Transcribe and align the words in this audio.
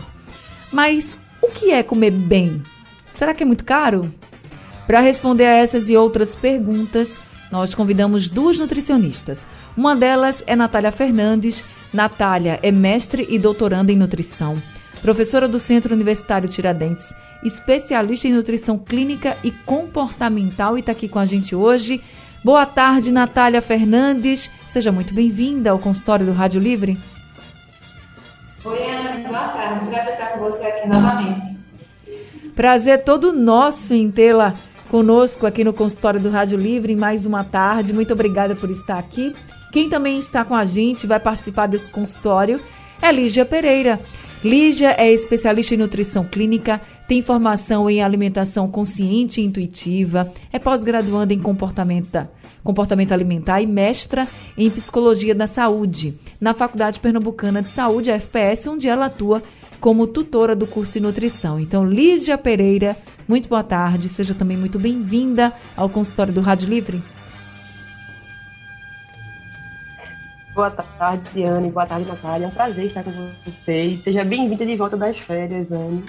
Mas 0.72 1.18
o 1.42 1.48
que 1.48 1.72
é 1.72 1.82
comer 1.82 2.12
bem? 2.12 2.62
Será 3.12 3.34
que 3.34 3.42
é 3.42 3.46
muito 3.46 3.64
caro? 3.64 4.14
Para 4.86 5.00
responder 5.00 5.46
a 5.46 5.54
essas 5.54 5.90
e 5.90 5.96
outras 5.96 6.36
perguntas, 6.36 7.18
nós 7.50 7.74
convidamos 7.74 8.28
duas 8.28 8.56
nutricionistas. 8.58 9.44
Uma 9.76 9.96
delas 9.96 10.44
é 10.46 10.54
Natália 10.54 10.92
Fernandes. 10.92 11.64
Natália 11.92 12.60
é 12.62 12.70
mestre 12.70 13.26
e 13.28 13.36
doutoranda 13.36 13.90
em 13.90 13.96
nutrição, 13.96 14.56
professora 15.04 15.46
do 15.46 15.60
Centro 15.60 15.92
Universitário 15.92 16.48
Tiradentes 16.48 17.14
especialista 17.42 18.26
em 18.26 18.32
nutrição 18.32 18.78
clínica 18.78 19.36
e 19.44 19.50
comportamental, 19.50 20.78
e 20.78 20.80
está 20.80 20.92
aqui 20.92 21.08
com 21.08 21.18
a 21.18 21.26
gente 21.26 21.54
hoje. 21.54 22.02
Boa 22.42 22.64
tarde, 22.64 23.12
Natália 23.12 23.60
Fernandes. 23.60 24.50
Seja 24.66 24.90
muito 24.90 25.12
bem-vinda 25.12 25.70
ao 25.70 25.78
consultório 25.78 26.24
do 26.24 26.32
Rádio 26.32 26.58
Livre. 26.58 26.96
Oi, 28.64 28.78
Ana. 28.90 29.28
Boa 29.28 29.48
tarde. 29.48 29.84
Prazer 29.90 30.12
estar 30.14 30.26
com 30.28 30.40
você 30.40 30.64
aqui 30.64 30.88
novamente. 30.88 31.58
Prazer 32.56 33.04
todo 33.04 33.30
nosso 33.30 33.92
em 33.92 34.10
tê-la 34.10 34.54
conosco 34.90 35.46
aqui 35.46 35.62
no 35.64 35.74
consultório 35.74 36.18
do 36.18 36.30
Rádio 36.30 36.58
Livre 36.58 36.94
em 36.94 36.96
mais 36.96 37.26
uma 37.26 37.44
tarde. 37.44 37.92
Muito 37.92 38.14
obrigada 38.14 38.54
por 38.54 38.70
estar 38.70 38.98
aqui. 38.98 39.34
Quem 39.70 39.90
também 39.90 40.18
está 40.18 40.46
com 40.46 40.54
a 40.54 40.64
gente 40.64 41.06
vai 41.06 41.20
participar 41.20 41.66
desse 41.66 41.90
consultório 41.90 42.58
é 43.02 43.12
Lígia 43.12 43.44
Pereira. 43.44 44.00
Lígia 44.44 44.94
é 44.98 45.10
especialista 45.10 45.74
em 45.74 45.78
nutrição 45.78 46.22
clínica, 46.22 46.78
tem 47.08 47.22
formação 47.22 47.88
em 47.88 48.02
alimentação 48.02 48.70
consciente 48.70 49.40
e 49.40 49.44
intuitiva, 49.44 50.30
é 50.52 50.58
pós-graduanda 50.58 51.32
em 51.32 51.38
comportamento, 51.38 52.28
comportamento 52.62 53.12
alimentar 53.12 53.62
e 53.62 53.66
mestra 53.66 54.28
em 54.58 54.68
psicologia 54.68 55.34
da 55.34 55.46
saúde 55.46 56.20
na 56.38 56.52
Faculdade 56.52 57.00
Pernambucana 57.00 57.62
de 57.62 57.70
Saúde, 57.70 58.10
a 58.10 58.16
FPS, 58.16 58.68
onde 58.68 58.86
ela 58.86 59.06
atua 59.06 59.42
como 59.80 60.06
tutora 60.06 60.54
do 60.54 60.66
curso 60.66 60.92
de 60.92 61.00
nutrição. 61.00 61.58
Então, 61.58 61.82
Lígia 61.82 62.36
Pereira, 62.36 62.94
muito 63.26 63.48
boa 63.48 63.64
tarde, 63.64 64.10
seja 64.10 64.34
também 64.34 64.58
muito 64.58 64.78
bem-vinda 64.78 65.54
ao 65.74 65.88
consultório 65.88 66.34
do 66.34 66.42
Rádio 66.42 66.68
Livre. 66.68 67.02
Boa 70.54 70.70
tarde, 70.70 71.42
Anne. 71.42 71.68
Boa 71.68 71.84
tarde, 71.84 72.06
Natália. 72.06 72.44
É 72.44 72.48
um 72.48 72.52
prazer 72.52 72.86
estar 72.86 73.02
com 73.02 73.10
vocês. 73.10 74.00
Seja 74.04 74.24
bem-vinda 74.24 74.64
de 74.64 74.76
volta 74.76 74.96
das 74.96 75.18
férias, 75.18 75.70
Anne. 75.70 76.04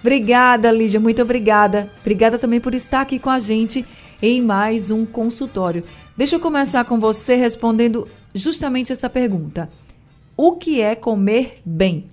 Obrigada, 0.00 0.70
Lídia. 0.70 0.98
Muito 0.98 1.20
obrigada. 1.20 1.88
Obrigada 2.00 2.38
também 2.38 2.60
por 2.60 2.74
estar 2.74 3.02
aqui 3.02 3.18
com 3.18 3.28
a 3.28 3.38
gente 3.38 3.84
em 4.22 4.40
mais 4.40 4.90
um 4.90 5.04
consultório. 5.04 5.84
Deixa 6.16 6.36
eu 6.36 6.40
começar 6.40 6.84
com 6.86 6.98
você 6.98 7.34
respondendo 7.34 8.08
justamente 8.34 8.90
essa 8.90 9.10
pergunta. 9.10 9.68
O 10.34 10.52
que 10.52 10.80
é 10.80 10.94
comer 10.94 11.60
bem? 11.64 12.10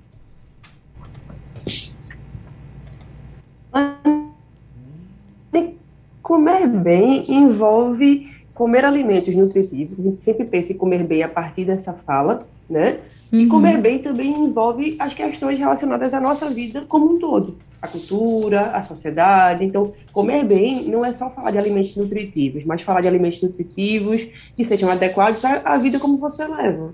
Comer 6.22 6.68
bem 6.68 7.24
envolve 7.30 8.31
comer 8.62 8.86
alimentos 8.86 9.34
nutritivos, 9.34 10.00
a 10.00 10.04
gente 10.04 10.22
sempre 10.22 10.46
pensa 10.46 10.72
em 10.72 10.78
comer 10.78 11.04
bem 11.04 11.24
a 11.24 11.28
partir 11.28 11.66
dessa 11.66 11.94
fala, 11.94 12.46
né? 12.70 13.00
Uhum. 13.34 13.40
E 13.40 13.48
comer 13.48 13.82
bem 13.82 13.98
também 13.98 14.32
envolve 14.32 14.96
as 15.00 15.16
questões 15.16 15.58
relacionadas 15.58 16.14
à 16.14 16.22
nossa 16.22 16.48
vida 16.48 16.86
como 16.88 17.16
um 17.16 17.18
todo, 17.18 17.58
a 17.82 17.88
cultura, 17.88 18.68
a 18.68 18.84
sociedade. 18.84 19.66
Então, 19.66 19.94
comer 20.14 20.46
bem 20.46 20.88
não 20.88 21.04
é 21.04 21.12
só 21.16 21.28
falar 21.32 21.50
de 21.50 21.58
alimentos 21.58 21.96
nutritivos, 21.96 22.64
mas 22.64 22.84
falar 22.84 23.02
de 23.02 23.08
alimentos 23.08 23.42
nutritivos 23.42 24.28
que 24.56 24.64
sejam 24.64 24.92
adequados 24.92 25.44
à 25.44 25.76
vida 25.78 25.98
como 25.98 26.20
você 26.20 26.46
leva. 26.46 26.94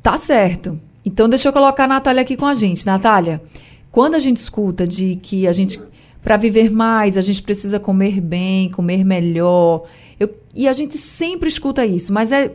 Tá 0.00 0.16
certo. 0.16 0.78
Então, 1.04 1.28
deixa 1.28 1.48
eu 1.48 1.52
colocar 1.52 1.86
a 1.86 1.88
Natália 1.88 2.22
aqui 2.22 2.36
com 2.36 2.46
a 2.46 2.54
gente. 2.54 2.86
Natália, 2.86 3.42
quando 3.90 4.14
a 4.14 4.20
gente 4.20 4.36
escuta 4.36 4.86
de 4.86 5.16
que 5.16 5.48
a 5.48 5.52
gente 5.52 5.80
para 6.26 6.36
viver 6.36 6.72
mais, 6.72 7.16
a 7.16 7.20
gente 7.20 7.40
precisa 7.40 7.78
comer 7.78 8.20
bem, 8.20 8.68
comer 8.68 9.04
melhor. 9.04 9.84
Eu, 10.18 10.28
e 10.56 10.66
a 10.66 10.72
gente 10.72 10.98
sempre 10.98 11.48
escuta 11.48 11.86
isso, 11.86 12.12
mas 12.12 12.32
é 12.32 12.52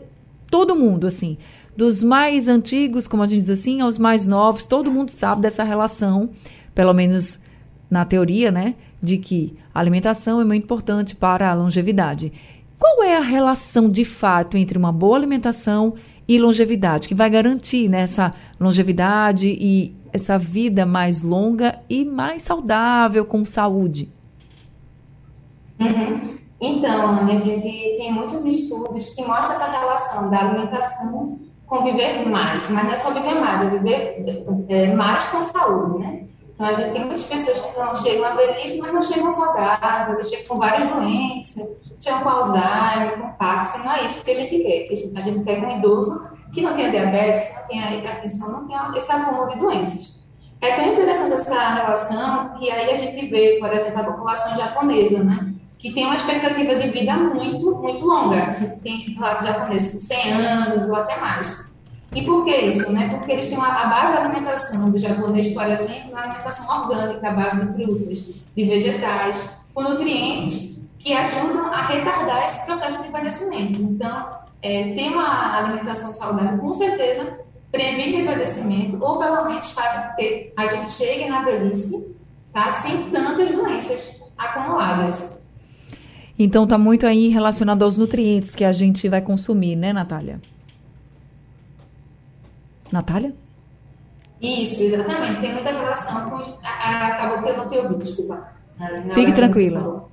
todo 0.50 0.76
mundo, 0.76 1.08
assim. 1.08 1.38
Dos 1.74 2.04
mais 2.04 2.50
antigos, 2.50 3.08
como 3.08 3.24
a 3.24 3.26
gente 3.26 3.40
diz 3.40 3.50
assim, 3.50 3.80
aos 3.80 3.98
mais 3.98 4.28
novos, 4.28 4.66
todo 4.66 4.92
mundo 4.92 5.08
sabe 5.08 5.44
dessa 5.44 5.64
relação, 5.64 6.32
pelo 6.76 6.92
menos 6.92 7.40
na 7.90 8.04
teoria, 8.04 8.52
né? 8.52 8.76
De 9.02 9.18
que 9.18 9.56
a 9.74 9.80
alimentação 9.80 10.42
é 10.42 10.44
muito 10.44 10.66
importante 10.66 11.16
para 11.16 11.50
a 11.50 11.54
longevidade. 11.54 12.34
Qual 12.78 13.02
é 13.02 13.16
a 13.16 13.22
relação 13.22 13.90
de 13.90 14.04
fato 14.04 14.58
entre 14.58 14.78
uma 14.78 14.92
boa 14.92 15.16
alimentação 15.16 15.94
e 16.28 16.38
longevidade, 16.38 17.08
que 17.08 17.16
vai 17.16 17.30
garantir 17.30 17.88
nessa 17.88 18.30
né, 18.30 18.34
longevidade 18.60 19.48
e 19.48 19.96
essa 20.14 20.38
vida 20.38 20.86
mais 20.86 21.22
longa 21.22 21.80
e 21.90 22.04
mais 22.06 22.44
saudável, 22.44 23.26
com 23.26 23.46
saúde? 23.46 24.10
Uhum. 25.80 26.38
Então, 26.60 27.08
Ana, 27.08 27.34
a 27.34 27.36
gente 27.36 27.98
tem 27.98 28.12
muitos 28.14 28.46
estudos 28.46 29.10
que 29.10 29.26
mostram 29.26 29.56
essa 29.56 29.72
relação 29.72 30.30
da 30.30 30.40
alimentação 30.40 31.40
com 31.66 31.84
viver 31.84 32.28
mais, 32.30 32.70
mas 32.70 32.84
não 32.84 32.92
é 32.92 32.96
só 32.96 33.12
viver 33.12 33.34
mais, 33.34 33.62
é 33.62 33.70
viver 33.70 34.26
é, 34.70 34.94
mais 34.94 35.26
com 35.28 35.42
saúde, 35.42 36.00
né? 36.00 36.26
Então, 36.54 36.66
a 36.68 36.74
gente 36.74 36.92
tem 36.92 37.02
muitas 37.02 37.24
pessoas 37.24 37.60
que 37.60 37.80
não 37.80 37.96
chegam 37.96 38.26
à 38.26 38.36
velhice, 38.36 38.78
mas 38.80 38.94
não 38.94 39.02
chegam 39.02 39.32
saudáveis, 39.32 40.30
chegam 40.30 40.46
com 40.48 40.58
várias 40.60 40.92
doenças, 40.92 41.76
chegam 42.00 42.22
com 42.22 42.30
Alzheimer, 42.30 43.20
com 43.20 43.32
Parkinson, 43.34 43.78
não 43.80 43.94
é 43.94 44.06
isso 44.06 44.24
que 44.24 44.30
a 44.30 44.36
gente 44.36 44.60
quer. 44.60 44.88
A 45.16 45.22
gente 45.22 45.44
quer 45.44 45.66
um 45.66 45.78
idoso 45.78 46.31
que 46.52 46.62
não 46.62 46.76
tenha 46.76 46.92
diabetes, 46.92 47.44
que 47.44 47.54
não 47.54 47.68
tenha 47.68 47.96
hipertensão, 47.98 48.52
não 48.52 48.68
tenha 48.68 48.92
esse 48.96 49.12
acúmulo 49.12 49.52
de 49.52 49.60
doenças. 49.60 50.22
É 50.62 50.74
tão 50.74 50.94
interessante 50.94 51.34
essa 51.34 51.74
relação 51.74 52.50
que 52.60 52.70
aí 52.70 52.92
a 52.92 52.96
gente 52.96 53.26
vê, 53.28 53.58
por 53.60 53.74
exemplo, 53.74 54.00
a 54.00 54.04
população 54.04 54.56
japonesa, 54.56 55.24
né? 55.24 55.54
Que 55.80 55.92
tem 55.92 56.06
uma 56.06 56.14
expectativa 56.14 56.76
de 56.76 56.90
vida 56.90 57.14
muito, 57.14 57.76
muito 57.78 58.06
longa. 58.06 58.52
A 58.52 58.54
gente 58.54 58.80
tem, 58.82 59.16
claro, 59.16 59.44
japoneses 59.44 59.92
com 59.92 59.98
100 59.98 60.32
anos 60.34 60.88
ou 60.88 60.96
até 60.96 61.20
mais. 61.20 61.72
E 62.14 62.22
por 62.24 62.44
que 62.44 62.56
isso? 62.56 62.92
Né? 62.92 63.08
Porque 63.10 63.32
eles 63.32 63.48
têm 63.48 63.58
uma, 63.58 63.70
a 63.70 63.88
base 63.88 64.14
da 64.14 64.20
alimentação 64.26 64.92
do 64.92 64.98
japonês, 64.98 65.48
por 65.48 65.66
exemplo, 65.66 66.12
uma 66.12 66.22
alimentação 66.22 66.82
orgânica, 66.82 67.28
a 67.28 67.32
base 67.32 67.66
de 67.66 67.74
frutas, 67.74 68.20
de 68.56 68.66
vegetais, 68.66 69.50
com 69.74 69.82
nutrientes 69.82 70.78
que 71.00 71.14
ajudam 71.14 71.74
a 71.74 71.82
retardar 71.82 72.46
esse 72.46 72.64
processo 72.66 73.02
de 73.02 73.08
envelhecimento. 73.08 73.82
Então, 73.82 74.30
é, 74.62 74.94
ter 74.94 75.10
uma 75.10 75.58
alimentação 75.58 76.12
saudável, 76.12 76.58
com 76.60 76.72
certeza, 76.72 77.40
previne 77.72 78.22
envelhecimento 78.22 79.04
ou 79.04 79.18
pelo 79.18 79.46
menos 79.46 79.72
faz 79.72 80.08
com 80.08 80.16
que 80.16 80.54
a 80.56 80.68
gente 80.68 80.92
chegue 80.92 81.28
na 81.30 81.44
velhice 81.44 82.16
tá, 82.54 82.70
sem 82.70 83.10
tantas 83.10 83.52
doenças 83.52 84.22
acumuladas. 84.38 85.40
Então 86.38 86.64
está 86.64 86.78
muito 86.78 87.06
aí 87.06 87.28
relacionado 87.28 87.84
aos 87.84 87.98
nutrientes 87.98 88.56
que 88.56 88.66
a 88.66 88.72
gente 88.72 89.08
vai 89.08 89.22
consumir, 89.22 89.76
né, 89.76 89.94
Natália? 89.94 90.42
Natália? 92.92 93.34
Isso, 94.42 94.82
exatamente. 94.82 95.40
Tem 95.40 95.54
muita 95.54 95.70
relação 95.70 96.30
com. 96.30 96.38
Acabou 96.64 97.44
que 97.44 97.50
eu 97.50 97.58
não 97.58 97.68
te 97.68 97.78
ouvi, 97.78 97.96
desculpa. 97.96 98.50
Fique 99.14 99.32
tranquila 99.34 100.11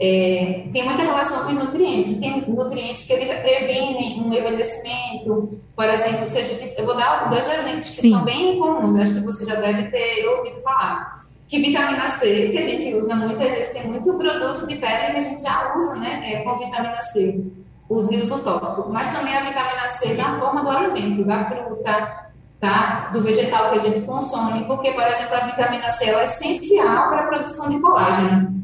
é, 0.00 0.66
tem 0.72 0.84
muita 0.84 1.02
relação 1.02 1.44
com 1.44 1.52
os 1.52 1.64
nutrientes. 1.64 2.18
Tem 2.18 2.44
nutrientes 2.48 3.04
que 3.04 3.12
eles 3.12 3.28
previnem 3.40 4.20
um 4.20 4.32
envelhecimento. 4.32 5.60
Por 5.76 5.84
exemplo, 5.88 6.26
se 6.26 6.42
gente, 6.42 6.74
eu 6.76 6.84
vou 6.84 6.96
dar 6.96 7.30
dois 7.30 7.46
exemplos 7.46 7.90
que 7.90 8.00
Sim. 8.00 8.10
são 8.10 8.24
bem 8.24 8.58
comuns, 8.58 8.98
acho 9.00 9.14
que 9.14 9.20
você 9.20 9.46
já 9.46 9.54
deve 9.56 9.90
ter 9.90 10.26
ouvido 10.28 10.56
falar. 10.58 11.22
Que 11.46 11.58
vitamina 11.58 12.08
C, 12.08 12.48
que 12.48 12.58
a 12.58 12.62
gente 12.62 12.94
usa 12.94 13.14
muitas 13.14 13.52
vezes, 13.52 13.72
tem 13.72 13.86
muito 13.86 14.12
produto 14.14 14.66
de 14.66 14.76
pele 14.76 15.12
que 15.12 15.18
a 15.18 15.20
gente 15.20 15.42
já 15.42 15.74
usa 15.76 15.96
né, 15.96 16.20
é, 16.24 16.42
com 16.42 16.58
vitamina 16.58 17.00
C, 17.02 17.44
os 17.88 18.04
uso 18.04 18.42
tópico. 18.42 18.88
Mas 18.90 19.08
também 19.08 19.36
a 19.36 19.44
vitamina 19.44 19.86
C 19.86 20.14
na 20.14 20.38
forma 20.38 20.62
do 20.62 20.70
alimento, 20.70 21.24
da 21.24 21.44
fruta, 21.44 22.30
tá? 22.58 23.10
do 23.12 23.20
vegetal 23.20 23.68
que 23.68 23.76
a 23.76 23.80
gente 23.80 24.00
consome, 24.00 24.64
porque, 24.64 24.92
por 24.92 25.06
exemplo, 25.06 25.34
a 25.36 25.46
vitamina 25.46 25.90
C 25.90 26.06
é 26.06 26.24
essencial 26.24 27.08
para 27.08 27.20
a 27.20 27.26
produção 27.26 27.68
de 27.68 27.78
colágeno 27.78 28.61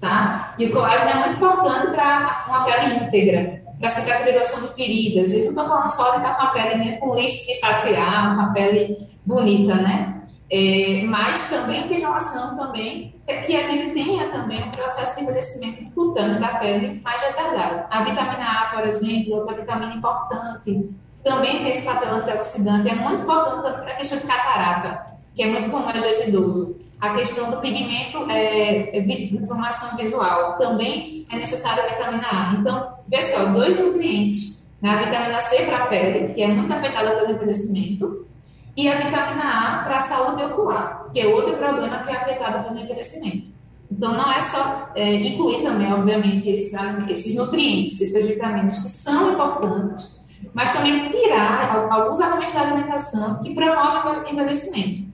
tá? 0.00 0.54
E 0.58 0.66
o 0.66 0.72
colágeno 0.72 1.10
é 1.10 1.14
muito 1.14 1.36
importante 1.36 1.92
para 1.92 2.44
uma 2.48 2.64
pele 2.64 2.94
íntegra. 2.94 3.62
para 3.78 3.88
cicatrização 3.88 4.62
de 4.62 4.74
feridas. 4.74 5.30
Isso 5.30 5.52
não 5.52 5.62
estou 5.62 5.68
falando 5.68 5.90
só 5.90 6.10
de 6.10 6.16
estar 6.16 6.34
com 6.36 6.42
a 6.42 6.46
pele 6.48 6.74
né, 6.76 6.96
com 6.96 7.14
lift 7.14 7.60
facial, 7.60 8.34
com 8.34 8.40
a 8.40 8.50
pele 8.52 8.98
bonita, 9.24 9.74
né? 9.74 10.14
É, 10.50 11.02
mas 11.06 11.48
também 11.50 11.86
tem 11.88 12.00
relação 12.00 12.56
também 12.56 13.14
que 13.46 13.54
a 13.54 13.62
gente 13.62 13.92
tenha 13.92 14.30
também 14.30 14.64
um 14.64 14.70
processo 14.70 15.14
de 15.14 15.22
envelhecimento 15.22 15.84
cutâneo 15.92 16.40
da 16.40 16.54
pele 16.54 17.00
mais 17.04 17.20
retardado. 17.20 17.86
A 17.90 18.02
vitamina 18.02 18.44
A, 18.44 18.66
por 18.74 18.86
exemplo, 18.86 19.36
outra 19.36 19.54
vitamina 19.54 19.94
importante, 19.94 20.88
também 21.22 21.58
tem 21.58 21.68
esse 21.68 21.82
papel 21.82 22.14
antioxidante, 22.14 22.88
é 22.88 22.94
muito 22.94 23.22
importante 23.22 23.62
para 23.82 23.92
a 23.92 23.96
questão 23.96 24.18
de 24.18 24.26
catarata, 24.26 25.12
que 25.34 25.42
é 25.42 25.46
muito 25.46 25.70
comum 25.70 25.86
no 25.86 26.28
idoso. 26.28 26.87
A 27.00 27.14
questão 27.14 27.50
do 27.50 27.58
pigmento 27.58 28.28
é, 28.28 28.96
é, 28.96 29.00
de 29.00 29.46
formação 29.46 29.96
visual, 29.96 30.58
também 30.58 31.26
é 31.30 31.36
necessário 31.36 31.84
a 31.84 31.86
vitamina 31.86 32.26
A. 32.26 32.54
Então, 32.58 32.94
vê 33.06 33.22
só, 33.22 33.44
dois 33.46 33.78
nutrientes, 33.78 34.66
né? 34.82 34.90
a 34.90 35.02
vitamina 35.04 35.40
C 35.40 35.64
para 35.64 35.84
a 35.84 35.86
pele, 35.86 36.34
que 36.34 36.42
é 36.42 36.48
muito 36.48 36.72
afetada 36.72 37.10
pelo 37.16 37.30
envelhecimento, 37.30 38.26
e 38.76 38.88
a 38.88 38.96
vitamina 38.96 39.44
A 39.44 39.84
para 39.84 39.96
a 39.96 40.00
saúde 40.00 40.42
ocular, 40.42 41.08
que 41.12 41.20
é 41.20 41.26
outro 41.26 41.56
problema 41.56 41.98
que 41.98 42.10
é 42.10 42.16
afetado 42.16 42.64
pelo 42.64 42.80
envelhecimento. 42.80 43.48
Então, 43.90 44.12
não 44.12 44.32
é 44.32 44.40
só 44.40 44.90
é, 44.94 45.14
incluir 45.14 45.62
também, 45.62 45.92
obviamente, 45.92 46.48
esses, 46.50 46.72
esses 47.08 47.34
nutrientes, 47.34 48.00
esses 48.00 48.26
vitaminas 48.26 48.78
que 48.78 48.88
são 48.88 49.32
importantes, 49.32 50.20
mas 50.52 50.72
também 50.72 51.08
tirar 51.10 51.88
alguns 51.90 52.20
alimentos 52.20 52.52
da 52.52 52.60
alimentação 52.62 53.40
que 53.40 53.54
promovem 53.54 54.22
o 54.22 54.28
envelhecimento. 54.28 55.08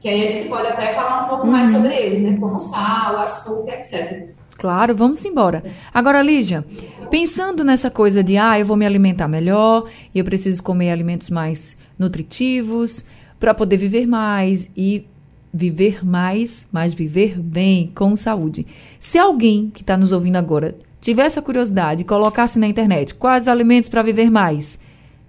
Que 0.00 0.08
aí 0.08 0.22
a 0.22 0.26
gente 0.26 0.48
pode 0.48 0.66
até 0.66 0.94
falar 0.94 1.24
um 1.24 1.28
pouco 1.28 1.46
uhum. 1.46 1.52
mais 1.52 1.70
sobre 1.70 1.94
ele, 1.94 2.30
né? 2.30 2.38
Como 2.38 2.58
sal, 2.58 3.18
açúcar, 3.20 3.74
etc. 3.74 4.30
Claro, 4.58 4.94
vamos 4.94 5.24
embora. 5.24 5.62
Agora, 5.92 6.22
Lígia, 6.22 6.64
pensando 7.10 7.62
nessa 7.62 7.90
coisa 7.90 8.22
de, 8.22 8.36
ah, 8.36 8.58
eu 8.58 8.66
vou 8.66 8.76
me 8.76 8.86
alimentar 8.86 9.28
melhor, 9.28 9.88
e 10.14 10.18
eu 10.18 10.24
preciso 10.24 10.62
comer 10.62 10.90
alimentos 10.90 11.30
mais 11.30 11.76
nutritivos 11.98 13.04
para 13.38 13.54
poder 13.54 13.76
viver 13.76 14.06
mais 14.06 14.68
e 14.76 15.06
viver 15.52 16.04
mais, 16.04 16.66
mas 16.70 16.94
viver 16.94 17.38
bem, 17.38 17.90
com 17.94 18.14
saúde. 18.16 18.66
Se 18.98 19.18
alguém 19.18 19.70
que 19.70 19.82
está 19.82 19.96
nos 19.96 20.12
ouvindo 20.12 20.36
agora 20.36 20.76
tiver 21.00 21.26
essa 21.26 21.42
curiosidade 21.42 22.02
e 22.02 22.06
colocasse 22.06 22.58
na 22.58 22.66
internet 22.66 23.14
quais 23.14 23.48
alimentos 23.48 23.88
para 23.88 24.02
viver 24.02 24.30
mais, 24.30 24.78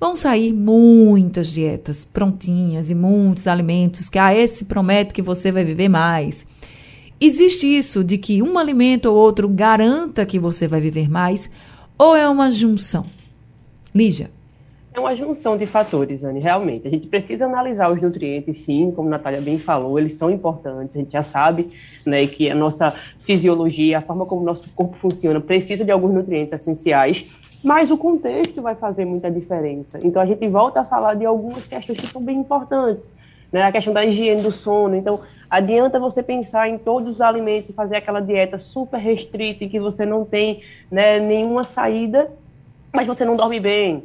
vão 0.01 0.15
sair 0.15 0.51
muitas 0.51 1.45
dietas 1.47 2.03
prontinhas 2.03 2.89
e 2.89 2.95
muitos 2.95 3.45
alimentos 3.45 4.09
que 4.09 4.17
ah, 4.17 4.35
esse 4.35 4.65
promete 4.65 5.13
que 5.13 5.21
você 5.21 5.51
vai 5.51 5.63
viver 5.63 5.89
mais. 5.89 6.43
Existe 7.19 7.67
isso 7.67 8.03
de 8.03 8.17
que 8.17 8.41
um 8.41 8.57
alimento 8.57 9.05
ou 9.05 9.15
outro 9.15 9.47
garanta 9.47 10.25
que 10.25 10.39
você 10.39 10.67
vai 10.67 10.81
viver 10.81 11.07
mais 11.07 11.51
ou 11.99 12.15
é 12.15 12.27
uma 12.27 12.49
junção? 12.49 13.05
Lígia. 13.93 14.31
É 14.91 14.99
uma 14.99 15.15
junção 15.15 15.55
de 15.55 15.67
fatores, 15.67 16.23
Anne, 16.23 16.39
realmente. 16.39 16.87
A 16.87 16.91
gente 16.91 17.05
precisa 17.05 17.45
analisar 17.45 17.91
os 17.91 18.01
nutrientes, 18.01 18.57
sim, 18.57 18.91
como 18.95 19.07
a 19.07 19.11
Natália 19.11 19.39
bem 19.39 19.59
falou, 19.59 19.99
eles 19.99 20.15
são 20.15 20.31
importantes, 20.31 20.95
a 20.95 20.99
gente 20.99 21.11
já 21.11 21.23
sabe 21.23 21.69
né, 22.05 22.25
que 22.25 22.49
a 22.49 22.55
nossa 22.55 22.89
fisiologia, 23.21 23.99
a 23.99 24.01
forma 24.01 24.25
como 24.25 24.41
o 24.41 24.45
nosso 24.45 24.67
corpo 24.73 24.97
funciona, 24.97 25.39
precisa 25.39 25.85
de 25.85 25.91
alguns 25.91 26.11
nutrientes 26.11 26.51
essenciais, 26.53 27.29
mas 27.63 27.91
o 27.91 27.97
contexto 27.97 28.61
vai 28.61 28.75
fazer 28.75 29.05
muita 29.05 29.29
diferença. 29.29 29.99
Então 30.03 30.21
a 30.21 30.25
gente 30.25 30.47
volta 30.47 30.81
a 30.81 30.85
falar 30.85 31.15
de 31.15 31.25
algumas 31.25 31.67
questões 31.67 31.99
que 31.99 32.07
são 32.07 32.23
bem 32.23 32.37
importantes, 32.37 33.13
né, 33.51 33.63
a 33.63 33.71
questão 33.71 33.93
da 33.93 34.05
higiene 34.05 34.41
do 34.41 34.51
sono. 34.51 34.95
Então, 34.95 35.19
adianta 35.49 35.99
você 35.99 36.23
pensar 36.23 36.69
em 36.69 36.77
todos 36.77 37.15
os 37.15 37.21
alimentos 37.21 37.69
e 37.69 37.73
fazer 37.73 37.97
aquela 37.97 38.19
dieta 38.19 38.57
super 38.57 38.97
restrita 38.97 39.63
e 39.63 39.69
que 39.69 39.79
você 39.79 40.05
não 40.05 40.25
tem 40.25 40.61
né, 40.89 41.19
nenhuma 41.19 41.63
saída, 41.63 42.31
mas 42.93 43.07
você 43.07 43.25
não 43.25 43.35
dorme 43.35 43.59
bem 43.59 44.03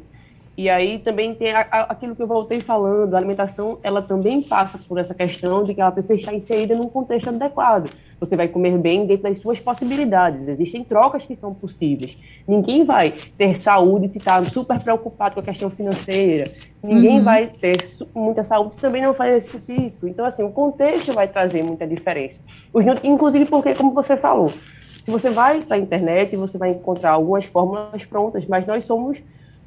e 0.56 0.70
aí 0.70 0.98
também 0.98 1.34
tem 1.34 1.52
a, 1.52 1.60
a, 1.70 1.80
aquilo 1.82 2.16
que 2.16 2.22
eu 2.22 2.26
voltei 2.26 2.60
falando, 2.60 3.14
a 3.14 3.18
alimentação, 3.18 3.78
ela 3.82 4.00
também 4.00 4.40
passa 4.40 4.78
por 4.78 4.98
essa 4.98 5.14
questão 5.14 5.62
de 5.62 5.74
que 5.74 5.80
ela 5.80 5.92
precisa 5.92 6.14
estar 6.18 6.34
inserida 6.34 6.74
num 6.74 6.88
contexto 6.88 7.28
adequado. 7.28 7.90
Você 8.18 8.34
vai 8.34 8.48
comer 8.48 8.78
bem 8.78 9.06
dentro 9.06 9.24
das 9.24 9.40
suas 9.40 9.60
possibilidades. 9.60 10.48
Existem 10.48 10.82
trocas 10.82 11.24
que 11.24 11.36
são 11.36 11.52
possíveis. 11.52 12.16
Ninguém 12.48 12.84
vai 12.84 13.12
ter 13.36 13.60
saúde 13.60 14.08
se 14.08 14.18
está 14.18 14.42
super 14.44 14.80
preocupado 14.80 15.34
com 15.34 15.40
a 15.40 15.44
questão 15.44 15.70
financeira. 15.70 16.44
Ninguém 16.82 17.18
uhum. 17.18 17.24
vai 17.24 17.46
ter 17.48 17.86
muita 18.14 18.42
saúde 18.42 18.76
se 18.76 18.80
também 18.80 19.02
não 19.02 19.12
faz 19.12 19.44
exercício. 19.44 20.08
Então, 20.08 20.24
assim, 20.24 20.42
o 20.42 20.50
contexto 20.50 21.12
vai 21.12 21.28
trazer 21.28 21.62
muita 21.62 21.86
diferença. 21.86 22.40
Inclusive 23.04 23.44
porque, 23.46 23.74
como 23.74 23.92
você 23.92 24.16
falou, 24.16 24.50
se 25.04 25.10
você 25.10 25.30
vai 25.30 25.62
para 25.62 25.76
a 25.76 25.78
internet, 25.78 26.34
você 26.36 26.56
vai 26.56 26.70
encontrar 26.70 27.12
algumas 27.12 27.44
fórmulas 27.44 28.04
prontas, 28.04 28.46
mas 28.46 28.66
nós 28.66 28.84
somos 28.86 29.18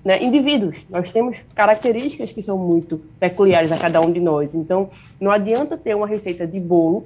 né, 0.04 0.22
indivíduos. 0.24 0.78
Nós 0.90 1.12
temos 1.12 1.38
características 1.54 2.32
que 2.32 2.42
são 2.42 2.58
muito 2.58 3.02
peculiares 3.20 3.72
a 3.72 3.78
cada 3.78 4.02
um 4.02 4.12
de 4.12 4.20
nós. 4.20 4.54
Então, 4.54 4.90
não 5.20 5.32
adianta 5.32 5.78
ter 5.78 5.96
uma 5.96 6.08
receita 6.08 6.48
de 6.48 6.60
bolo 6.60 7.06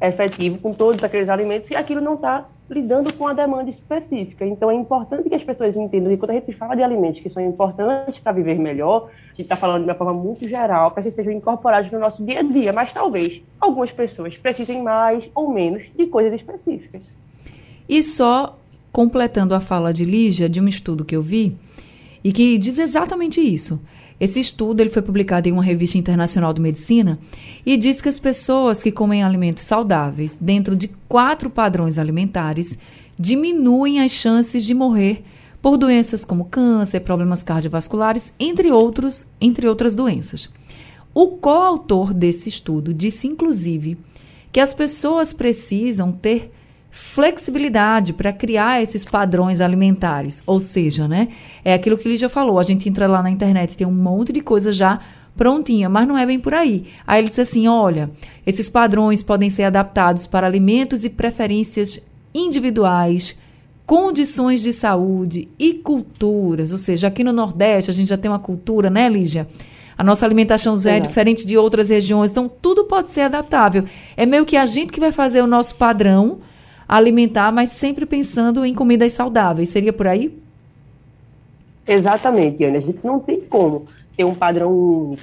efetivo 0.00 0.58
com 0.58 0.72
todos 0.72 1.02
aqueles 1.02 1.28
alimentos 1.28 1.70
e 1.70 1.76
aquilo 1.76 2.00
não 2.00 2.14
está 2.14 2.46
lidando 2.70 3.12
com 3.14 3.26
a 3.26 3.32
demanda 3.32 3.70
específica. 3.70 4.44
Então, 4.44 4.70
é 4.70 4.74
importante 4.74 5.28
que 5.28 5.34
as 5.34 5.42
pessoas 5.42 5.76
entendam 5.76 6.12
que 6.12 6.18
quando 6.18 6.30
a 6.30 6.34
gente 6.34 6.52
fala 6.52 6.74
de 6.74 6.82
alimentos 6.82 7.20
que 7.20 7.30
são 7.30 7.42
importantes 7.42 8.18
para 8.18 8.32
viver 8.32 8.58
melhor, 8.58 9.08
a 9.08 9.28
gente 9.30 9.42
está 9.42 9.56
falando 9.56 9.84
de 9.84 9.90
uma 9.90 9.94
forma 9.94 10.12
muito 10.12 10.46
geral, 10.46 10.90
para 10.90 11.02
que 11.02 11.10
sejam 11.10 11.32
incorporados 11.32 11.90
no 11.90 11.98
nosso 11.98 12.22
dia 12.22 12.40
a 12.40 12.42
dia, 12.42 12.72
mas 12.72 12.92
talvez 12.92 13.40
algumas 13.58 13.90
pessoas 13.90 14.36
precisem 14.36 14.82
mais 14.82 15.30
ou 15.34 15.50
menos 15.50 15.84
de 15.96 16.06
coisas 16.06 16.34
específicas. 16.34 17.16
E 17.88 18.02
só 18.02 18.58
completando 18.92 19.54
a 19.54 19.60
fala 19.60 19.92
de 19.92 20.04
Lígia, 20.04 20.48
de 20.48 20.60
um 20.60 20.68
estudo 20.68 21.04
que 21.04 21.16
eu 21.16 21.22
vi, 21.22 21.56
e 22.22 22.32
que 22.32 22.58
diz 22.58 22.78
exatamente 22.78 23.40
isso. 23.40 23.80
Esse 24.20 24.40
estudo 24.40 24.80
ele 24.80 24.90
foi 24.90 25.02
publicado 25.02 25.48
em 25.48 25.52
uma 25.52 25.62
revista 25.62 25.96
internacional 25.96 26.52
de 26.52 26.60
medicina 26.60 27.18
e 27.64 27.76
diz 27.76 28.00
que 28.00 28.08
as 28.08 28.18
pessoas 28.18 28.82
que 28.82 28.90
comem 28.90 29.22
alimentos 29.22 29.64
saudáveis 29.64 30.36
dentro 30.40 30.74
de 30.74 30.88
quatro 31.08 31.48
padrões 31.48 31.98
alimentares 31.98 32.78
diminuem 33.18 34.00
as 34.00 34.10
chances 34.10 34.64
de 34.64 34.74
morrer 34.74 35.24
por 35.62 35.76
doenças 35.76 36.24
como 36.24 36.44
câncer, 36.44 37.00
problemas 37.00 37.42
cardiovasculares, 37.42 38.32
entre 38.38 38.70
outros, 38.70 39.26
entre 39.40 39.68
outras 39.68 39.94
doenças. 39.94 40.50
O 41.14 41.28
coautor 41.28 42.12
desse 42.12 42.48
estudo 42.48 42.94
disse 42.94 43.26
inclusive 43.26 43.98
que 44.52 44.60
as 44.60 44.72
pessoas 44.72 45.32
precisam 45.32 46.12
ter 46.12 46.52
flexibilidade 46.90 48.12
para 48.12 48.32
criar 48.32 48.82
esses 48.82 49.04
padrões 49.04 49.60
alimentares. 49.60 50.42
Ou 50.46 50.58
seja, 50.58 51.06
né? 51.06 51.28
É 51.64 51.74
aquilo 51.74 51.96
que 51.96 52.08
ele 52.08 52.16
já 52.16 52.28
falou. 52.28 52.58
A 52.58 52.62
gente 52.62 52.88
entra 52.88 53.06
lá 53.06 53.22
na 53.22 53.30
internet, 53.30 53.76
tem 53.76 53.86
um 53.86 53.92
monte 53.92 54.32
de 54.32 54.40
coisa 54.40 54.72
já 54.72 55.00
prontinha, 55.36 55.88
mas 55.88 56.08
não 56.08 56.18
é 56.18 56.26
bem 56.26 56.40
por 56.40 56.52
aí. 56.52 56.86
Aí 57.06 57.22
ele 57.22 57.30
diz 57.30 57.38
assim: 57.38 57.68
olha, 57.68 58.10
esses 58.46 58.68
padrões 58.68 59.22
podem 59.22 59.48
ser 59.48 59.62
adaptados 59.62 60.26
para 60.26 60.46
alimentos 60.46 61.04
e 61.04 61.10
preferências 61.10 62.00
individuais, 62.34 63.38
condições 63.86 64.60
de 64.60 64.72
saúde 64.72 65.46
e 65.58 65.74
culturas. 65.74 66.72
Ou 66.72 66.78
seja, 66.78 67.06
aqui 67.06 67.22
no 67.22 67.32
Nordeste 67.32 67.90
a 67.90 67.94
gente 67.94 68.08
já 68.08 68.18
tem 68.18 68.30
uma 68.30 68.38
cultura, 68.38 68.90
né, 68.90 69.08
Lígia? 69.08 69.46
A 69.96 70.04
nossa 70.04 70.24
alimentação 70.24 70.78
já 70.78 70.92
é, 70.92 70.98
é 70.98 71.00
diferente 71.00 71.44
de 71.44 71.56
outras 71.58 71.88
regiões, 71.88 72.30
então 72.30 72.48
tudo 72.48 72.84
pode 72.84 73.10
ser 73.10 73.22
adaptável. 73.22 73.84
É 74.16 74.24
meio 74.24 74.46
que 74.46 74.56
a 74.56 74.64
gente 74.64 74.92
que 74.92 75.00
vai 75.00 75.10
fazer 75.10 75.42
o 75.42 75.46
nosso 75.46 75.74
padrão 75.74 76.38
alimentar, 76.88 77.52
mas 77.52 77.70
sempre 77.70 78.06
pensando 78.06 78.64
em 78.64 78.74
comidas 78.74 79.12
saudáveis. 79.12 79.68
Seria 79.68 79.92
por 79.92 80.06
aí? 80.06 80.36
Exatamente, 81.86 82.64
Ana. 82.64 82.78
A 82.78 82.80
gente 82.80 83.04
não 83.04 83.20
tem 83.20 83.40
como 83.42 83.84
ter 84.16 84.24
um 84.24 84.34
padrão 84.34 84.72
único. 84.72 85.22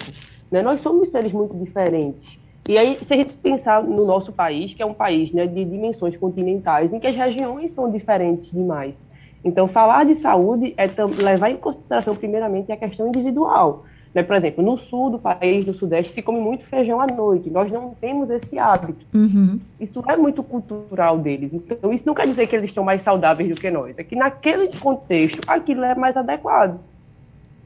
Né? 0.51 0.61
Nós 0.61 0.81
somos 0.81 1.09
seres 1.09 1.31
muito 1.31 1.55
diferentes. 1.57 2.37
E 2.67 2.77
aí, 2.77 2.97
se 2.97 3.13
a 3.13 3.17
gente 3.17 3.33
pensar 3.33 3.83
no 3.83 4.05
nosso 4.05 4.31
país, 4.31 4.73
que 4.73 4.81
é 4.81 4.85
um 4.85 4.93
país 4.93 5.31
né, 5.31 5.45
de 5.45 5.63
dimensões 5.65 6.17
continentais, 6.17 6.91
em 6.91 6.99
que 6.99 7.07
as 7.07 7.15
regiões 7.15 7.71
são 7.73 7.91
diferentes 7.91 8.51
demais. 8.51 8.95
Então, 9.43 9.67
falar 9.67 10.05
de 10.05 10.15
saúde 10.15 10.73
é 10.75 10.89
levar 11.23 11.51
em 11.51 11.57
consideração, 11.57 12.15
primeiramente, 12.15 12.71
a 12.71 12.77
questão 12.77 13.07
individual. 13.07 13.85
Né? 14.15 14.23
Por 14.23 14.33
exemplo, 14.33 14.63
no 14.63 14.79
sul 14.79 15.09
do 15.09 15.19
país, 15.19 15.65
no 15.67 15.73
sudeste, 15.73 16.13
se 16.13 16.21
come 16.21 16.39
muito 16.39 16.63
feijão 16.65 17.01
à 17.01 17.05
noite. 17.05 17.49
Nós 17.49 17.69
não 17.69 17.93
temos 17.99 18.29
esse 18.29 18.57
hábito. 18.57 19.05
Uhum. 19.13 19.59
Isso 19.77 20.01
é 20.07 20.15
muito 20.15 20.41
cultural 20.41 21.17
deles. 21.19 21.51
Então, 21.53 21.91
isso 21.91 22.05
não 22.07 22.13
quer 22.13 22.25
dizer 22.25 22.47
que 22.47 22.55
eles 22.55 22.69
estão 22.69 22.85
mais 22.85 23.01
saudáveis 23.01 23.49
do 23.49 23.55
que 23.59 23.69
nós. 23.69 23.93
É 23.97 24.03
que 24.03 24.15
naquele 24.15 24.69
contexto, 24.79 25.41
aquilo 25.45 25.83
é 25.83 25.93
mais 25.93 26.15
adequado. 26.15 26.79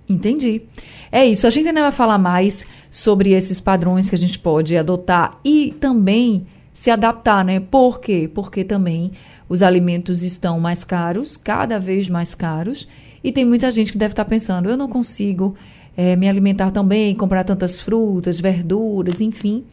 Entendi. 0.10 0.64
É 1.12 1.24
isso. 1.24 1.46
A 1.46 1.52
gente 1.52 1.68
ainda 1.68 1.84
vai 1.84 1.92
falar 1.92 2.18
mais 2.18 2.66
sobre 2.90 3.34
esses 3.34 3.62
padrões 3.62 4.10
que 4.10 4.16
a 4.16 4.18
gente 4.18 4.40
pode 4.40 4.76
adotar 4.76 5.38
e 5.46 5.76
também 5.80 6.48
se 6.74 6.90
adaptar, 6.90 7.46
né? 7.46 7.60
Por 7.60 8.00
quê? 8.00 8.28
Porque 8.34 8.64
também 8.64 9.12
os 9.48 9.62
alimentos 9.62 10.24
estão 10.24 10.60
mais 10.60 10.84
caros, 10.84 11.38
cada 11.38 11.78
vez 11.78 12.10
mais 12.10 12.34
caros, 12.34 12.88
e 13.24 13.32
tem 13.32 13.46
muita 13.46 13.70
gente 13.70 13.92
que 13.92 14.00
deve 14.00 14.14
estar 14.14 14.26
pensando: 14.26 14.68
eu 14.68 14.78
não 14.78 14.88
consigo 14.88 15.56
é, 16.00 16.16
me 16.16 16.30
alimentar 16.30 16.72
também, 16.72 17.14
comprar 17.14 17.44
tantas 17.44 17.82
frutas, 17.82 18.40
verduras, 18.40 19.20
enfim, 19.20 19.66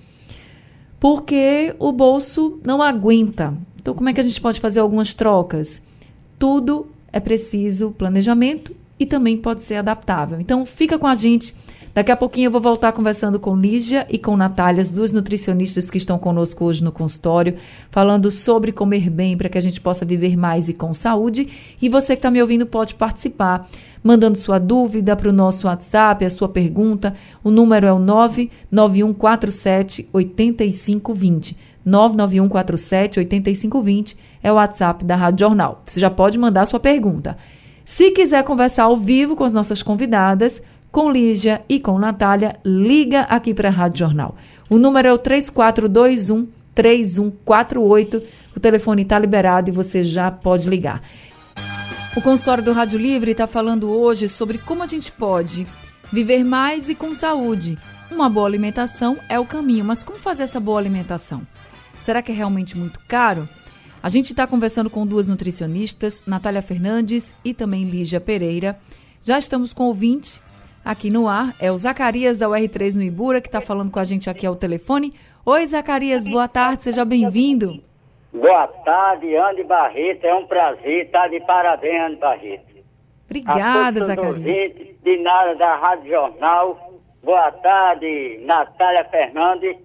porque 0.99 1.73
o 1.79 1.93
bolso 1.93 2.59
não 2.65 2.83
aguenta. 2.83 3.55
Então, 3.81 3.95
como 3.95 4.09
é 4.09 4.13
que 4.13 4.19
a 4.19 4.25
gente 4.25 4.41
pode 4.41 4.59
fazer 4.59 4.81
algumas 4.81 5.15
trocas? 5.15 5.81
Tudo 6.37 6.89
é 7.13 7.21
preciso 7.21 7.93
planejamento 7.93 8.75
e 8.99 9.07
também 9.07 9.37
pode 9.37 9.63
ser 9.63 9.77
adaptável. 9.77 10.41
Então, 10.41 10.65
fica 10.65 10.99
com 10.99 11.07
a 11.07 11.15
gente. 11.15 11.55
Daqui 11.97 12.13
a 12.13 12.17
pouquinho 12.17 12.49
eu 12.49 12.51
vou 12.51 12.61
voltar 12.61 12.93
conversando 12.93 13.41
com 13.41 13.57
Lígia 13.57 14.07
e 14.11 14.19
com 14.19 14.37
Natália, 14.37 14.83
as 14.83 14.91
duas 14.91 15.15
nutricionistas 15.15 15.89
que 15.89 15.97
estão 15.97 16.19
conosco 16.19 16.67
hoje 16.67 16.85
no 16.85 16.93
consultório, 16.93 17.57
falando 17.91 18.31
sobre 18.31 18.71
comer 18.71 19.09
bem 19.09 19.35
para 19.35 19.49
que 19.49 19.57
a 19.57 19.63
gente 19.63 19.81
possa 19.81 20.05
viver 20.05 20.37
mais 20.37 20.69
e 20.69 20.75
com 20.75 20.93
saúde. 20.93 21.49
E 21.81 21.89
você 21.89 22.15
que 22.15 22.19
está 22.19 22.31
me 22.31 22.43
ouvindo 22.43 22.67
pode 22.67 22.97
participar, 22.97 23.67
mandando 24.05 24.37
sua 24.37 24.59
dúvida 24.59 25.17
para 25.17 25.31
o 25.31 25.33
nosso 25.33 25.69
WhatsApp, 25.69 26.23
a 26.23 26.29
sua 26.29 26.51
pergunta. 26.51 27.15
O 27.43 27.51
número 27.51 27.87
é 27.87 27.93
o 27.95 27.99
99147 27.99 30.07
8520. 30.13 31.57
99147 31.83 33.21
8520 33.21 34.19
é 34.43 34.53
o 34.53 34.57
WhatsApp 34.57 35.03
da 35.03 35.17
Rádio 35.17 35.47
Jornal. 35.47 35.81
Você 35.87 35.99
já 35.99 36.11
pode 36.11 36.39
mandar 36.39 36.67
sua 36.67 36.79
pergunta. 36.79 37.39
Se 37.87 38.11
quiser 38.11 38.43
conversar 38.43 38.83
ao 38.83 38.97
vivo 38.97 39.37
com 39.37 39.45
as 39.45 39.55
nossas 39.55 39.81
convidadas, 39.81 40.61
com 40.91 41.09
Lígia 41.09 41.65
e 41.69 41.79
com 41.79 41.97
Natália, 42.01 42.59
liga 42.65 43.21
aqui 43.21 43.55
para 43.55 43.69
a 43.69 43.73
Rádio 43.73 44.01
Jornal. 44.01 44.37
O 44.69 44.77
número 44.77 45.07
é 45.07 45.13
o 45.13 45.17
3421 45.17 46.49
3148. 46.75 48.23
O 48.57 48.61
telefone 48.61 49.03
está 49.03 49.17
liberado 49.17 49.71
e 49.71 49.73
você 49.73 50.03
já 50.03 50.33
pode 50.33 50.69
ligar. 50.69 51.01
O 52.17 52.21
consultório 52.21 52.65
do 52.65 52.73
Rádio 52.73 52.99
Livre 52.99 53.31
está 53.31 53.47
falando 53.47 53.89
hoje 53.89 54.29
sobre 54.29 54.59
como 54.59 54.83
a 54.83 54.87
gente 54.87 55.13
pode 55.13 55.65
viver 56.13 56.45
mais 56.45 56.89
e 56.89 56.95
com 56.95 57.15
saúde. 57.15 57.79
Uma 58.11 58.29
boa 58.29 58.49
alimentação 58.49 59.17
é 59.29 59.39
o 59.39 59.47
caminho, 59.47 59.85
mas 59.85 60.03
como 60.03 60.19
fazer 60.19 60.43
essa 60.43 60.59
boa 60.59 60.81
alimentação? 60.81 61.47
Será 62.01 62.21
que 62.21 62.33
é 62.33 62.35
realmente 62.35 62.77
muito 62.77 62.99
caro? 63.07 63.49
A 64.07 64.09
gente 64.09 64.27
está 64.27 64.47
conversando 64.47 64.89
com 64.89 65.05
duas 65.05 65.27
nutricionistas, 65.27 66.25
Natália 66.25 66.63
Fernandes 66.63 67.35
e 67.45 67.53
também 67.53 67.83
Lígia 67.83 68.21
Pereira. 68.21 68.79
Já 69.21 69.37
estamos 69.37 69.73
com 69.73 69.83
ouvinte 69.83 70.41
aqui 70.85 71.11
no 71.11 71.27
ar. 71.27 71.53
É 71.61 71.73
o 71.73 71.77
Zacarias 71.77 72.39
da 72.39 72.47
UR3 72.47 72.95
no 72.95 73.03
Ibura, 73.03 73.41
que 73.41 73.49
está 73.49 73.61
falando 73.61 73.91
com 73.91 73.99
a 73.99 74.05
gente 74.05 74.31
aqui 74.31 74.47
ao 74.47 74.55
telefone. 74.55 75.13
Oi, 75.45 75.67
Zacarias, 75.67 76.25
boa 76.25 76.47
tarde, 76.47 76.85
seja 76.85 77.05
bem-vindo. 77.05 77.83
Boa 78.33 78.69
tarde, 78.69 79.37
Andy 79.37 79.65
Barreto. 79.65 80.25
É 80.25 80.35
um 80.37 80.47
prazer 80.47 81.07
estar 81.07 81.27
de 81.27 81.41
parabéns, 81.41 82.03
Andy 82.03 82.21
Barreto. 82.21 82.77
Obrigada, 83.25 84.05
Zacarias. 84.05 84.73
De 85.03 85.17
nada 85.17 85.57
da 85.57 85.75
Rádio 85.79 86.13
Jornal. 86.13 87.01
Boa 87.25 87.51
tarde, 87.51 88.41
Natália 88.45 89.05
Fernandes 89.07 89.77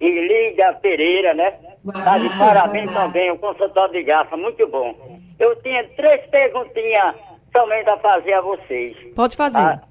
e 0.00 0.10
Lídia 0.10 0.72
Pereira, 0.82 1.32
né? 1.32 1.71
Está 1.86 2.18
de 2.18 2.38
parabéns 2.38 2.92
também, 2.92 3.30
o 3.32 3.38
consultório 3.38 3.92
de 3.92 4.02
gafa, 4.04 4.36
muito 4.36 4.66
bom. 4.68 4.94
Eu 5.38 5.56
tinha 5.62 5.82
três 5.96 6.24
perguntinhas 6.26 7.16
somente 7.50 7.88
a 7.88 7.96
fazer 7.98 8.34
a 8.34 8.40
vocês. 8.40 8.96
Pode 9.14 9.36
fazer. 9.36 9.58
Ah, 9.58 9.82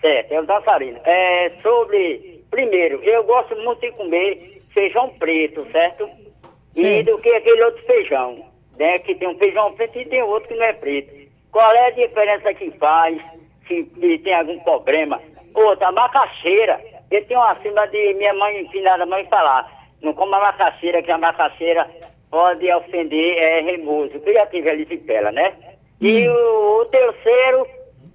Certo, 0.00 0.32
é 0.32 0.40
o 0.40 0.46
dançarino. 0.46 1.00
É 1.04 1.50
sobre. 1.62 2.44
Primeiro, 2.50 3.02
eu 3.02 3.24
gosto 3.24 3.54
muito 3.56 3.80
de 3.80 3.90
comer 3.92 4.62
feijão 4.72 5.08
preto, 5.18 5.66
certo? 5.72 6.08
certo. 6.72 6.88
E 6.88 7.02
do 7.02 7.18
que 7.18 7.28
aquele 7.30 7.62
outro 7.64 7.82
feijão, 7.84 8.44
né? 8.78 8.98
Que 9.00 9.14
tem 9.16 9.28
um 9.28 9.36
feijão 9.38 9.72
preto 9.74 9.98
e 9.98 10.04
tem 10.06 10.22
outro 10.22 10.48
que 10.48 10.54
não 10.54 10.64
é 10.64 10.72
preto. 10.72 11.12
Qual 11.50 11.70
é 11.72 11.88
a 11.88 11.90
diferença 11.90 12.54
que 12.54 12.70
faz? 12.72 13.20
Se, 13.66 13.84
se 13.84 14.18
tem 14.18 14.34
algum 14.34 14.58
problema? 14.60 15.20
Outra, 15.54 15.90
macaxeira. 15.92 16.80
Eu 17.10 17.24
tenho 17.26 17.42
acima 17.42 17.86
de 17.88 18.14
minha 18.14 18.32
mãe, 18.34 18.60
ensinada 18.62 19.02
a 19.02 19.06
mãe 19.06 19.26
falar. 19.26 19.68
Não 20.02 20.12
coma 20.12 20.38
macaxeira, 20.38 21.02
que 21.02 21.10
a 21.10 21.18
macaxeira 21.18 21.88
pode 22.30 22.70
ofender 22.72 23.38
é, 23.38 23.60
remoso. 23.60 24.12
Eu 24.24 24.32
já 24.32 24.46
tive 24.46 24.70
a 24.70 24.74
lisipela, 24.74 25.32
né? 25.32 25.52
Hum. 26.00 26.06
E 26.06 26.28
o, 26.28 26.80
o 26.80 26.84
terceiro 26.86 27.66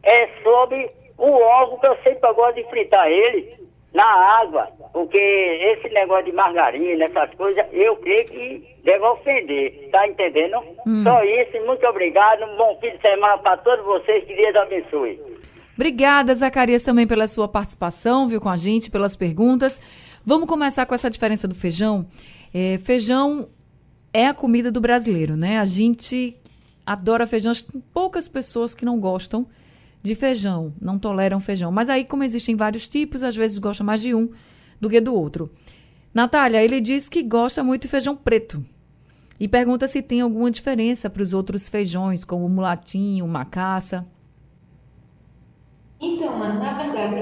é 0.04 0.30
sobre 0.44 0.90
o 1.18 1.30
ovo 1.30 1.80
que 1.80 1.88
eu 1.88 1.98
sempre 2.04 2.34
gosto 2.34 2.56
de 2.56 2.64
fritar 2.70 3.08
ele 3.08 3.64
na 3.94 4.06
água, 4.42 4.70
porque 4.92 5.18
esse 5.18 5.94
negócio 5.94 6.26
de 6.26 6.32
margarina, 6.32 7.06
essas 7.06 7.34
coisas, 7.36 7.64
eu 7.72 7.96
creio 7.98 8.26
que 8.26 8.76
deve 8.84 9.06
ofender, 9.06 9.90
tá 9.92 10.08
entendendo? 10.08 10.58
Hum. 10.86 11.04
Só 11.04 11.24
isso, 11.24 11.64
muito 11.66 11.86
obrigado, 11.86 12.44
um 12.44 12.58
bom 12.58 12.78
fim 12.82 12.90
de 12.90 13.02
semana 13.02 13.38
para 13.38 13.58
todos 13.58 13.86
vocês, 13.86 14.24
que 14.26 14.36
Deus 14.36 14.56
abençoe. 14.56 15.20
Obrigada, 15.76 16.34
Zacarias, 16.34 16.84
também 16.84 17.08
pela 17.08 17.28
sua 17.28 17.48
participação, 17.48 18.28
viu, 18.28 18.42
com 18.42 18.50
a 18.50 18.58
gente, 18.58 18.90
pelas 18.90 19.16
perguntas. 19.16 19.80
Vamos 20.26 20.48
começar 20.48 20.86
com 20.86 20.96
essa 20.96 21.10
diferença 21.10 21.48
do 21.48 21.56
feijão. 21.56 22.08
É, 22.54 22.78
feijão 22.78 23.50
é 24.14 24.28
a 24.28 24.34
comida 24.34 24.72
do 24.72 24.80
brasileiro, 24.80 25.36
né? 25.36 25.58
A 25.58 25.66
gente 25.66 26.38
adora 26.86 27.28
feijão, 27.28 27.52
tem 27.54 27.82
poucas 27.94 28.28
pessoas 28.28 28.74
que 28.74 28.86
não 28.86 29.00
gostam 29.00 29.46
de 30.02 30.16
feijão, 30.16 30.74
não 30.80 30.98
toleram 30.98 31.40
feijão. 31.40 31.72
Mas 31.72 31.90
aí, 31.90 32.06
como 32.06 32.24
existem 32.24 32.56
vários 32.56 32.88
tipos, 32.88 33.24
às 33.24 33.36
vezes 33.36 33.58
gosta 33.58 33.84
mais 33.84 34.02
de 34.02 34.16
um 34.16 34.30
do 34.80 34.90
que 34.90 35.02
do 35.02 35.14
outro. 35.14 35.52
Natália, 36.14 36.64
ele 36.64 36.80
diz 36.80 37.10
que 37.10 37.24
gosta 37.24 37.64
muito 37.64 37.84
de 37.84 37.88
feijão 37.90 38.16
preto. 38.16 38.64
E 39.40 39.48
pergunta 39.48 39.88
se 39.88 40.02
tem 40.02 40.22
alguma 40.22 40.52
diferença 40.52 41.10
para 41.10 41.24
os 41.24 41.34
outros 41.34 41.68
feijões, 41.68 42.24
como 42.24 42.48
mulatinho, 42.48 43.28
macaça. 43.28 44.06
Então, 46.00 46.38
na 46.38 46.74
verdade, 46.74 47.18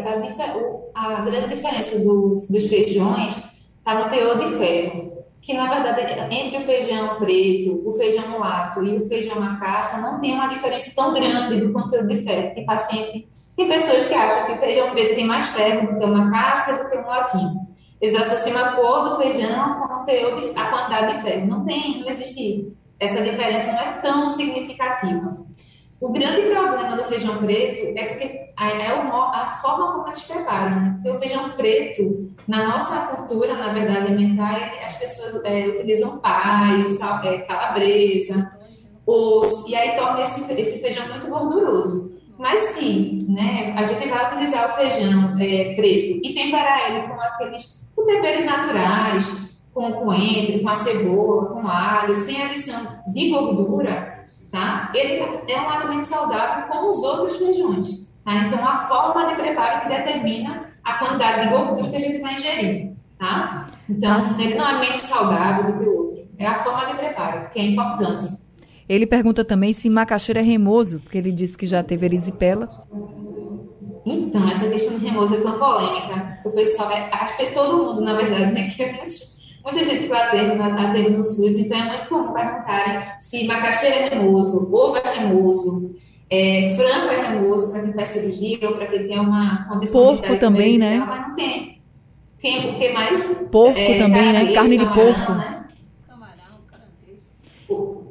a, 0.94 1.18
a 1.18 1.22
grande 1.22 1.56
diferença 1.56 2.00
do, 2.00 2.46
dos 2.50 2.68
feijões 2.68 3.38
está 3.80 4.04
no 4.04 4.10
teor 4.10 4.40
de 4.40 4.58
ferro 4.58 5.12
que 5.42 5.54
na 5.54 5.68
verdade 5.68 6.36
entre 6.36 6.58
o 6.58 6.62
feijão 6.62 7.16
preto, 7.16 7.82
o 7.84 7.92
feijão 7.94 8.30
mulato 8.30 8.84
e 8.84 8.98
o 8.98 9.08
feijão 9.08 9.40
macaça 9.40 9.98
não 9.98 10.20
tem 10.20 10.34
uma 10.34 10.48
diferença 10.48 10.92
tão 10.96 11.13
grande 11.13 11.60
do 11.60 11.74
conteúdo 11.74 12.08
de 12.10 12.22
ferro. 12.24 12.54
Tem 12.54 12.66
paciente, 12.66 13.28
tem 13.58 13.68
pessoas 13.68 14.06
que 14.06 14.13
acham 14.13 14.46
que 14.46 14.51
o 14.54 14.60
feijão 14.60 14.92
preto 14.92 15.16
tem 15.16 15.25
mais 15.25 15.48
ferro 15.48 15.94
do 15.94 16.00
que 16.00 16.06
o 16.06 16.08
macaça 16.08 16.84
do 16.84 16.90
que 16.90 16.98
o 16.98 17.01
mulatinho. 17.01 17.68
Eles 18.00 18.16
associam 18.16 18.58
a 18.58 18.74
cor 18.74 19.10
do 19.10 19.18
feijão 19.18 19.80
com 19.80 19.94
o 19.94 20.06
teor 20.06 20.40
de, 20.40 20.60
a 20.60 20.70
quantidade 20.70 21.18
de 21.18 21.24
ferro. 21.24 21.48
Não 21.48 21.66
tem, 21.66 22.01
não 22.01 22.10
existe. 22.10 22.72
Essa 23.00 23.24
diferença 23.24 23.72
não 23.72 23.80
é 23.80 23.94
tão 23.94 24.30
significativa. 24.30 25.38
O 26.01 26.10
grande 26.10 26.50
problema 26.50 26.98
do 26.98 27.03
feijão 27.03 27.38
preto 27.38 27.96
é 27.96 28.05
porque 28.05 28.25
é 28.25 28.88
a 28.88 29.60
forma 29.62 29.93
como 29.93 30.08
eles 30.08 30.24
preparam. 30.24 30.79
Né? 30.81 30.93
Porque 30.96 31.15
o 31.15 31.20
feijão 31.20 31.50
preto, 31.51 32.34
na 32.48 32.70
nossa 32.70 33.08
cultura, 33.08 33.55
na 33.55 33.72
verdade, 33.72 34.08
alimentar, 34.08 34.74
as 34.84 34.98
pessoas 34.98 35.39
é, 35.46 35.67
utilizam 35.67 36.20
paio, 36.20 36.88
sal, 36.88 37.24
é, 37.24 37.38
calabresa, 37.41 38.51
osso, 39.05 39.70
e 39.70 39.75
aí 39.75 39.96
torna 39.96 40.24
esse, 40.24 40.51
esse 40.60 40.81
feijão 40.81 41.08
muito 41.08 41.27
gorduroso. 41.27 42.12
Mas 42.39 42.60
se 42.60 43.24
né, 43.29 43.75
a 43.77 43.84
gente 43.84 44.08
vai 44.08 44.25
utilizar 44.25 44.72
o 44.72 44.75
feijão 44.77 45.38
é, 45.39 45.75
preto 45.75 46.20
e 46.24 46.34
temperar 46.34 46.89
ele 46.89 47.08
com 47.08 47.22
aqueles 47.22 47.79
com 47.96 48.05
temperos 48.05 48.43
naturais, 48.43 49.51
com 49.72 49.91
coentro, 49.93 50.62
com 50.62 50.70
a 50.70 50.75
cebola, 50.75 51.46
com 51.50 51.70
alho, 51.70 52.15
sem 52.15 52.41
adição 52.41 52.81
de 53.08 53.29
gordura, 53.29 54.11
tá? 54.51 54.91
Ele 54.93 55.20
é 55.48 55.62
um 55.62 55.70
alimento 55.70 56.05
saudável 56.05 56.67
como 56.67 56.89
os 56.89 57.01
outros 57.01 57.38
feijões, 57.38 58.08
tá? 58.24 58.36
Então, 58.36 58.67
a 58.67 58.79
forma 58.79 59.27
de 59.27 59.36
preparo 59.36 59.81
que 59.81 59.89
determina 59.89 60.65
a 60.84 60.93
quantidade 60.96 61.48
de 61.48 61.53
gordura 61.53 61.89
que 61.89 61.96
a 61.96 62.00
gente 62.00 62.20
vai 62.20 62.36
ingerir, 62.36 62.91
tá? 63.17 63.67
Então, 63.89 64.39
ele 64.39 64.55
não 64.55 64.67
é 64.67 64.79
menos 64.79 65.01
saudável 65.01 65.72
do 65.72 65.79
que 65.79 65.89
o 65.89 65.98
outro. 65.98 66.27
É 66.38 66.46
a 66.46 66.63
forma 66.63 66.88
de 66.88 66.98
preparo, 66.98 67.50
que 67.50 67.60
é 67.60 67.63
importante. 67.63 68.27
Ele 68.89 69.08
pergunta 69.08 69.46
também 69.46 69.72
se 69.74 69.89
macaxeira 69.89 70.41
é 70.41 70.43
remoso, 70.43 71.00
porque 71.00 71.17
ele 71.17 71.31
disse 71.31 71.58
que 71.58 71.65
já 71.65 71.81
teve 71.81 72.05
erisipela. 72.05 72.67
Então, 74.05 74.50
essa 74.50 74.67
questão 74.67 74.98
de 74.98 75.05
remoso 75.05 75.36
é 75.36 75.39
tão 75.39 75.60
polêmica. 75.60 76.39
O 76.43 76.50
pessoal, 76.50 76.91
é, 76.91 77.10
acho 77.13 77.38
que 77.38 77.46
todo 77.53 77.77
mundo, 77.77 78.01
na 78.01 78.15
verdade, 78.15 78.51
né, 78.51 78.67
que 78.67 78.84
é 78.84 78.93
muito 78.93 79.31
muita 79.63 79.84
gente 79.84 80.08
que 80.08 80.13
atende, 80.13 80.62
atende 80.62 81.10
no 81.12 81.24
SUS, 81.24 81.58
então 81.58 81.77
é 81.77 81.84
muito 81.86 82.08
comum 82.08 82.34
perguntarem 82.34 83.01
se 83.20 83.46
macaxeira 83.46 83.96
é 83.96 84.10
remoso, 84.10 84.70
ovo 84.74 84.98
é 84.98 85.20
remoso, 85.20 85.94
é, 86.30 86.74
frango 86.75 87.10
é 87.10 87.27
remoso 87.30 87.72
para 87.72 87.82
quem 87.82 87.94
faz 87.94 88.08
cirurgia 88.10 88.70
ou 88.70 88.75
para 88.75 88.88
quem 88.88 89.08
tem 89.08 89.20
uma 89.20 89.68
condição 89.68 90.18
Porco 90.18 90.38
também, 90.38 90.77
né? 90.77 90.91
Dela, 90.91 91.06
mas 91.06 91.27
não 91.27 91.36
tem. 91.36 91.82
Tem 92.41 92.72
o 92.72 92.75
que 92.75 92.89
mais? 92.91 93.24
Porco 93.51 93.77
é, 93.77 93.98
também, 93.98 94.34
né? 94.34 94.53
Carne 94.53 94.77
de 94.77 94.86
camarão, 94.86 95.13
porco. 95.13 95.32
Né? 95.34 95.62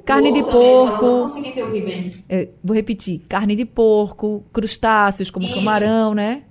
Carne 0.04 0.33
de 0.33 0.42
porco. 0.42 1.04
Não 1.04 1.21
consegui 1.23 1.52
te 1.52 1.62
ouvir 1.62 1.85
bem. 1.85 2.11
É, 2.28 2.49
vou 2.62 2.75
repetir: 2.75 3.21
carne 3.28 3.57
de 3.57 3.64
porco, 3.64 4.45
crustáceos 4.52 5.30
como 5.30 5.47
Isso. 5.47 5.54
camarão, 5.54 6.14
né? 6.14 6.42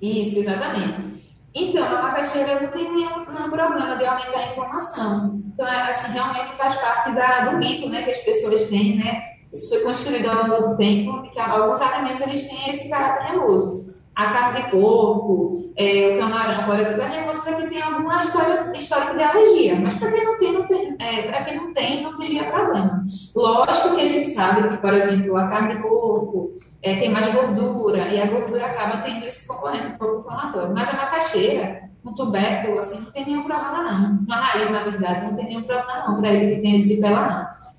Isso, 0.00 0.38
exatamente. 0.38 1.27
Então, 1.58 1.84
a 1.84 2.02
macaxeira 2.02 2.60
não 2.60 2.68
tem 2.68 2.84
nenhum, 2.84 3.24
nenhum, 3.26 3.50
problema 3.50 3.96
de 3.96 4.06
aumentar 4.06 4.38
a 4.38 4.46
inflamação. 4.46 5.42
Então, 5.52 5.66
é, 5.66 5.90
assim, 5.90 6.12
realmente 6.12 6.52
faz 6.52 6.76
parte 6.76 7.10
da, 7.12 7.46
do 7.46 7.58
mito 7.58 7.88
né, 7.88 8.02
que 8.02 8.10
as 8.10 8.18
pessoas 8.18 8.68
têm, 8.68 8.96
né? 8.96 9.22
Isso 9.52 9.68
foi 9.70 9.80
construído 9.80 10.28
ao 10.28 10.46
longo 10.46 10.68
do 10.68 10.76
tempo, 10.76 11.22
que 11.30 11.40
alguns 11.40 11.82
alimentos 11.82 12.20
eles 12.20 12.48
têm 12.48 12.70
esse 12.70 12.88
caráter 12.88 13.32
remoso. 13.32 13.92
a 14.14 14.32
carne 14.32 14.62
de 14.62 14.70
porco, 14.70 15.72
é, 15.76 16.14
o 16.14 16.18
camarão, 16.18 16.64
por 16.64 16.78
exemplo, 16.78 17.02
é 17.02 17.06
remoço 17.06 17.42
para 17.42 17.54
quem 17.54 17.68
tem 17.68 17.80
alguma 17.80 18.20
história, 18.20 18.72
histórico 18.76 19.16
de 19.16 19.22
alergia, 19.22 19.76
mas 19.76 19.94
para 19.94 20.10
quem 20.10 20.24
não 20.24 20.38
tem, 20.38 20.52
não 20.52 20.66
tem 20.66 20.96
é, 20.98 21.22
para 21.22 21.44
quem 21.44 21.56
não 21.56 21.72
tem, 21.72 22.02
não 22.02 22.16
teria 22.16 22.50
problema. 22.50 23.02
Lógico 23.34 23.94
que 23.94 24.00
a 24.00 24.06
gente 24.06 24.30
sabe 24.30 24.68
que, 24.68 24.76
por 24.76 24.92
exemplo, 24.92 25.36
a 25.36 25.48
carne 25.48 25.76
de 25.76 25.82
porco 25.82 26.58
é, 26.82 26.96
tem 26.96 27.10
mais 27.10 27.32
gordura 27.32 28.08
e 28.08 28.20
a 28.20 28.26
gordura 28.26 28.66
acaba 28.66 28.98
tendo 28.98 29.24
esse 29.26 29.46
componente 29.46 29.86
um 29.86 29.98
pouco 29.98 30.20
inflamatório, 30.20 30.74
mas 30.74 30.88
a 30.90 30.92
macaxeira, 30.92 31.88
um 32.04 32.14
tubérculo, 32.14 32.78
assim, 32.78 33.00
não 33.00 33.10
tem 33.10 33.26
nenhum 33.26 33.44
problema 33.44 33.82
não. 33.82 34.18
Uma 34.20 34.36
raiz, 34.36 34.70
na 34.70 34.80
verdade, 34.80 35.26
não 35.26 35.34
tem 35.34 35.46
nenhum 35.46 35.62
problema 35.62 36.06
não 36.06 36.20
para 36.20 36.32
ele 36.32 36.56
que 36.56 36.62
tem 36.62 36.78
disipela 36.78 37.28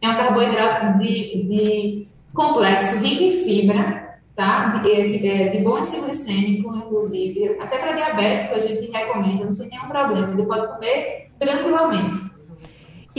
não. 0.02 0.10
É 0.10 0.14
um 0.14 0.18
carboidrato 0.18 0.98
de, 1.00 1.44
de 1.44 2.08
complexo, 2.34 3.00
rico 3.00 3.24
em 3.24 3.32
fibra, 3.44 4.20
tá? 4.36 4.82
De, 4.84 5.20
de, 5.20 5.50
de 5.50 5.58
bom 5.60 5.80
enzima 5.80 6.08
glicêmico, 6.08 6.76
inclusive. 6.76 7.58
Até 7.60 7.78
para 7.78 7.94
diabético 7.94 8.56
a 8.56 8.60
gente 8.60 8.92
recomenda, 8.92 9.46
não 9.46 9.56
tem 9.56 9.70
nenhum 9.70 9.88
problema. 9.88 10.34
Ele 10.34 10.46
pode 10.46 10.68
comer 10.74 11.32
tranquilamente. 11.40 12.29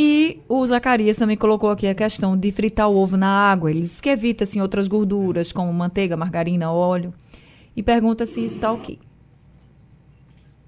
E 0.02 0.40
o 0.49 0.66
Zacarias 0.66 1.19
também 1.19 1.37
colocou 1.37 1.69
aqui 1.69 1.87
a 1.87 1.95
questão 1.95 2.35
de 2.35 2.50
fritar 2.50 2.88
o 2.88 2.97
ovo 2.97 3.19
na 3.19 3.28
água. 3.28 3.71
Ele 3.71 3.83
diz 3.83 4.00
que 4.00 4.09
evita 4.09 4.45
assim, 4.45 4.59
outras 4.59 4.88
gorduras, 4.88 5.52
como 5.52 5.71
manteiga, 5.75 6.16
margarina, 6.16 6.73
óleo. 6.73 7.12
E 7.76 7.83
pergunta 7.83 8.25
se 8.25 8.42
isso 8.42 8.57
está 8.57 8.73
ok. 8.73 8.99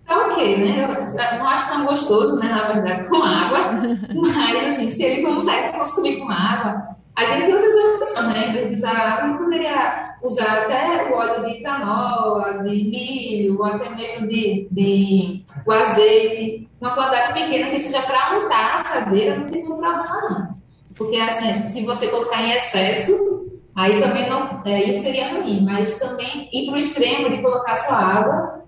Tá 0.04 0.26
ok, 0.26 0.58
né? 0.58 0.84
Eu 0.84 1.38
não 1.38 1.48
acho 1.48 1.66
tão 1.66 1.86
gostoso, 1.86 2.38
né, 2.40 2.46
na 2.46 2.72
verdade, 2.74 3.08
com 3.08 3.22
água. 3.22 3.58
Mas, 4.14 4.76
assim, 4.76 4.88
se 4.88 5.02
ele 5.02 5.22
consegue 5.22 5.78
consumir 5.78 6.18
com 6.18 6.28
água, 6.28 6.94
a 7.14 7.24
gente 7.24 7.44
tem 7.44 7.54
outras 7.54 7.74
opções, 7.74 8.28
né? 8.28 8.48
Em 8.48 8.52
vez 8.52 8.68
de 8.68 8.74
usar 8.76 8.96
água, 8.96 9.38
poderia 9.38 10.14
usar 10.22 10.62
até 10.62 11.10
o 11.10 11.14
óleo 11.14 11.44
de 11.44 11.60
canola, 11.60 12.62
de 12.62 12.84
milho, 12.84 13.58
ou 13.58 13.64
até 13.64 13.90
mesmo 13.90 14.28
de, 14.28 14.66
de 14.70 15.44
o 15.66 15.72
azeite, 15.72 16.68
uma 16.80 16.94
quantidade 16.94 17.32
pequena 17.34 17.70
que 17.70 17.80
seja 17.80 18.00
para 18.02 18.38
untar 18.38 18.70
a 18.70 18.74
assadeira, 18.74 19.36
não 19.36 19.46
tem 19.46 19.62
nenhum 19.62 19.76
problema 19.76 20.06
não. 20.06 20.62
Porque 20.96 21.16
assim, 21.16 21.52
se 21.70 21.84
você 21.84 22.08
colocar 22.08 22.42
em 22.42 22.52
excesso, 22.52 23.46
aí 23.74 24.00
também 24.00 24.28
não, 24.28 24.62
é, 24.64 24.84
isso 24.84 25.02
seria 25.02 25.34
ruim, 25.34 25.64
mas 25.64 25.98
também 25.98 26.48
ir 26.52 26.66
para 26.66 26.74
o 26.74 26.78
extremo 26.78 27.30
de 27.30 27.42
colocar 27.42 27.76
só 27.76 27.94
água, 27.94 28.62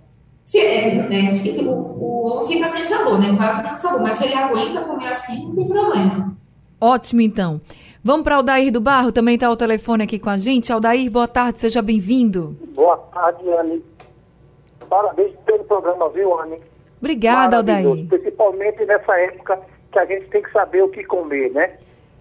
se, 0.44 0.58
é, 0.58 0.98
é, 0.98 1.34
fica, 1.36 1.62
o, 1.62 1.70
o, 1.70 2.26
ovo 2.26 2.46
fica 2.46 2.66
sem 2.66 2.84
sabor, 2.84 3.18
né? 3.18 3.34
Quase 3.36 3.62
não 3.62 3.78
sabor, 3.78 4.02
mas 4.02 4.18
se 4.18 4.24
ele 4.24 4.34
aguenta 4.34 4.82
comer 4.82 5.08
assim, 5.08 5.46
não 5.46 5.56
tem 5.56 5.68
problema. 5.68 6.36
Ótimo, 6.80 7.22
então. 7.22 7.60
Vamos 8.06 8.22
para 8.22 8.36
Aldair 8.36 8.70
do 8.70 8.82
Barro, 8.82 9.10
também 9.10 9.36
está 9.36 9.48
o 9.48 9.56
telefone 9.56 10.04
aqui 10.04 10.18
com 10.18 10.28
a 10.28 10.36
gente. 10.36 10.70
Aldair, 10.70 11.10
boa 11.10 11.26
tarde, 11.26 11.60
seja 11.60 11.80
bem-vindo. 11.80 12.54
Boa 12.74 12.98
tarde, 12.98 13.50
Anne. 13.50 13.82
Parabéns 14.90 15.34
pelo 15.46 15.64
programa, 15.64 16.10
viu, 16.10 16.38
Anne? 16.38 16.60
Obrigada, 17.00 17.56
Aldair. 17.56 18.06
Principalmente 18.06 18.84
nessa 18.84 19.18
época 19.20 19.58
que 19.90 19.98
a 19.98 20.04
gente 20.04 20.26
tem 20.26 20.42
que 20.42 20.52
saber 20.52 20.82
o 20.82 20.90
que 20.90 21.02
comer, 21.04 21.50
né? 21.52 21.78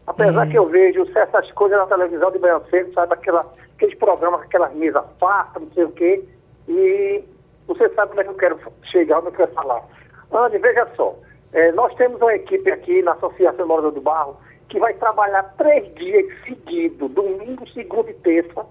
Apesar 0.07 0.47
é. 0.47 0.51
que 0.51 0.57
eu 0.57 0.69
vejo 0.69 1.05
certas 1.11 1.51
coisas 1.51 1.77
na 1.77 1.85
televisão 1.87 2.31
de 2.31 2.39
manhã 2.39 2.61
cedo, 2.69 2.93
sabe, 2.93 3.15
aquela, 3.15 3.41
aqueles 3.75 3.99
programas, 3.99 4.39
aquelas 4.39 4.73
mesas 4.75 5.03
fartas, 5.19 5.63
não 5.63 5.71
sei 5.71 5.83
o 5.83 5.91
quê, 5.91 6.23
e 6.69 7.21
você 7.67 7.89
sabe 7.89 8.11
como 8.11 8.21
é 8.21 8.23
que 8.23 8.29
eu 8.29 8.35
quero 8.35 8.57
chegar, 8.83 9.17
onde 9.17 9.27
eu 9.27 9.31
quero 9.33 9.51
falar. 9.51 9.83
Anne, 10.31 10.59
veja 10.59 10.87
só, 10.95 11.13
é, 11.51 11.73
nós 11.73 11.93
temos 11.95 12.21
uma 12.21 12.33
equipe 12.33 12.71
aqui 12.71 13.01
na 13.01 13.11
Associação 13.11 13.67
Morador 13.67 13.91
do 13.91 13.99
Barro, 13.99 14.37
que 14.73 14.79
vai 14.79 14.91
trabalhar 14.95 15.43
três 15.55 15.93
dias 15.93 16.25
seguidos, 16.43 17.11
domingo, 17.11 17.69
segunda 17.69 18.09
e 18.09 18.13
terça, 18.15 18.65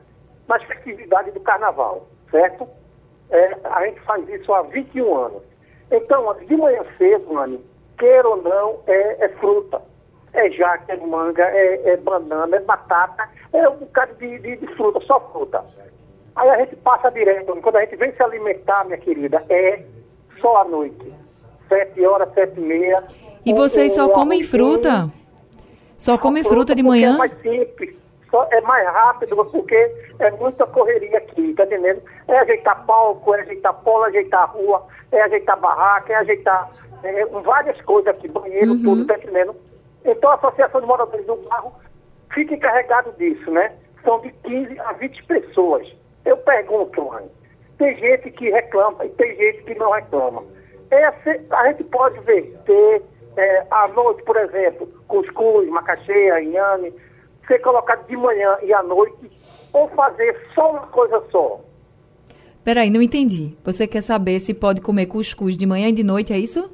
nas 0.49 0.61
festividades 0.64 1.32
do 1.32 1.38
carnaval, 1.38 2.09
certo? 2.28 2.68
É, 3.30 3.56
a 3.62 3.87
gente 3.87 4.00
faz 4.00 4.28
isso 4.28 4.52
há 4.52 4.62
21 4.62 5.16
anos. 5.16 5.42
Então, 5.92 6.37
de 6.44 6.56
manhã 6.56 6.82
cedo, 6.99 7.32
Mani, 7.32 7.64
queira 7.97 8.28
ou 8.28 8.42
não, 8.42 8.80
é, 8.88 9.26
é 9.26 9.28
fruta. 9.37 9.80
É 10.32 10.50
jaca, 10.50 10.92
é 10.92 10.97
manga, 10.97 11.44
é, 11.44 11.90
é, 11.90 11.97
banana, 11.99 12.56
é 12.56 12.61
batata, 12.61 13.28
é 13.52 13.68
um 13.68 13.76
bocado 13.76 14.14
de, 14.14 14.40
de, 14.40 14.56
de, 14.56 14.66
fruta, 14.75 14.99
só 15.06 15.21
fruta. 15.30 15.64
Aí 16.35 16.50
a 16.50 16.59
gente 16.64 16.75
passa 16.76 17.11
direto, 17.11 17.54
quando 17.62 17.76
a 17.76 17.85
gente 17.85 17.94
vem 17.94 18.12
se 18.12 18.22
alimentar, 18.22 18.87
minha 18.87 18.98
querida, 18.98 19.44
é 19.48 19.85
só 20.40 20.62
à 20.62 20.64
noite. 20.64 21.14
Sete 21.68 22.05
horas, 22.05 22.33
sete 22.35 22.59
e 22.59 22.61
meia. 22.61 23.05
E 23.46 23.55
vocês 23.55 23.94
só 23.94 24.09
comem 24.09 24.42
fruta? 24.42 25.21
Só 26.02 26.18
come 26.18 26.42
fruta 26.42 26.74
de 26.74 26.82
manhã? 26.82 27.14
É 27.14 27.16
mais 27.16 27.32
simples, 27.42 27.96
só 28.28 28.48
é 28.50 28.60
mais 28.62 28.84
rápido, 28.88 29.36
porque 29.36 29.76
é 30.18 30.32
muita 30.32 30.66
correria 30.66 31.16
aqui, 31.16 31.54
tá 31.54 31.62
entendendo? 31.62 32.02
É 32.26 32.40
ajeitar 32.40 32.84
palco, 32.84 33.32
é 33.32 33.42
ajeitar 33.42 33.72
polo, 33.84 34.06
é 34.06 34.08
ajeitar 34.08 34.50
rua, 34.50 34.84
é 35.12 35.22
ajeitar 35.22 35.60
barraca, 35.60 36.12
é 36.12 36.16
ajeitar 36.16 36.72
é, 37.04 37.24
várias 37.26 37.80
coisas 37.82 38.12
aqui, 38.12 38.26
banheiro, 38.26 38.72
uhum. 38.72 38.82
tudo, 38.82 39.06
tá 39.06 39.16
entendendo? 39.16 39.54
Então 40.04 40.28
a 40.28 40.34
Associação 40.34 40.80
de 40.80 40.88
Moradores 40.88 41.24
do 41.24 41.36
Barro 41.36 41.72
fica 42.34 42.52
encarregado 42.52 43.12
disso, 43.12 43.48
né? 43.52 43.72
São 44.02 44.18
de 44.22 44.32
15 44.32 44.80
a 44.80 44.94
20 44.94 45.24
pessoas. 45.26 45.86
Eu 46.24 46.36
pergunto, 46.38 47.00
mãe, 47.00 47.30
tem 47.78 47.96
gente 47.96 48.28
que 48.32 48.50
reclama 48.50 49.04
e 49.04 49.08
tem 49.10 49.36
gente 49.36 49.62
que 49.62 49.74
não 49.76 49.92
reclama. 49.92 50.42
Essa, 50.90 51.38
a 51.52 51.68
gente 51.68 51.84
pode 51.84 52.18
verter 52.22 53.02
é, 53.37 53.66
à 53.71 53.88
noite, 53.88 54.23
por 54.25 54.37
exemplo, 54.37 54.87
cuscuz, 55.09 55.68
macaxeira, 55.68 56.42
inhame, 56.42 56.92
ser 57.47 57.59
colocado 57.61 58.07
de 58.07 58.16
manhã 58.16 58.57
e 58.62 58.73
à 58.73 58.83
noite, 58.83 59.31
ou 59.73 59.88
fazer 59.88 60.38
só 60.55 60.71
uma 60.71 60.87
coisa 60.88 61.23
só? 61.31 61.61
Peraí, 62.64 62.90
não 62.90 63.03
entendi. 63.03 63.57
Você 63.64 63.87
quer 63.87 64.03
saber 64.03 64.38
se 64.38 64.55
pode 64.55 64.81
comer 64.81 65.07
cuscuz 65.07 65.57
de 65.57 65.66
manhã 65.66 65.88
e 65.88 65.92
de 65.92 66.05
noite, 66.05 66.33
é 66.33 66.38
isso? 66.38 66.71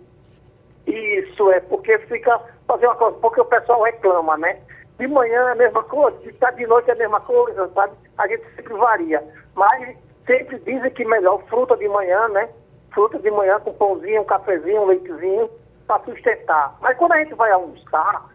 Isso, 0.86 1.50
é 1.50 1.60
porque 1.60 1.98
fica 2.00 2.38
fazer 2.66 2.86
uma 2.86 2.96
coisa, 2.96 3.16
porque 3.18 3.40
o 3.40 3.44
pessoal 3.44 3.82
reclama, 3.82 4.36
né? 4.36 4.58
De 4.98 5.06
manhã 5.06 5.48
é 5.48 5.52
a 5.52 5.54
mesma 5.54 5.82
coisa, 5.84 6.16
de, 6.18 6.32
de 6.32 6.66
noite 6.66 6.90
é 6.90 6.92
a 6.92 6.96
mesma 6.96 7.20
coisa, 7.20 7.70
sabe? 7.74 7.94
A 8.18 8.26
gente 8.26 8.44
sempre 8.56 8.74
varia. 8.74 9.22
Mas 9.54 9.96
sempre 10.26 10.58
dizem 10.58 10.90
que 10.90 11.04
melhor 11.04 11.42
fruta 11.48 11.76
de 11.76 11.88
manhã, 11.88 12.28
né? 12.28 12.48
Fruta 12.92 13.18
de 13.18 13.30
manhã 13.30 13.60
com 13.60 13.72
pãozinho, 13.72 14.22
um 14.22 14.24
cafezinho, 14.24 14.82
um 14.82 14.86
leitezinho 14.86 15.48
para 15.88 16.04
sustentar. 16.04 16.76
Mas 16.80 16.96
quando 16.98 17.12
a 17.12 17.18
gente 17.18 17.34
vai 17.34 17.50
almoçar, 17.50 18.26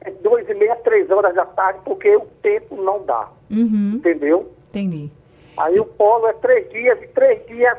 é 0.00 0.10
duas 0.22 0.48
e 0.48 0.54
meia, 0.54 0.76
três 0.76 1.10
horas 1.10 1.34
da 1.34 1.44
tarde, 1.44 1.80
porque 1.84 2.16
o 2.16 2.26
tempo 2.40 2.80
não 2.80 3.04
dá. 3.04 3.28
Uhum. 3.50 3.94
Entendeu? 3.96 4.50
Entendi. 4.68 5.10
Aí 5.58 5.78
o 5.78 5.84
polo 5.84 6.28
é 6.28 6.32
três 6.34 6.70
dias 6.70 7.02
e 7.02 7.08
três 7.08 7.44
dias 7.46 7.76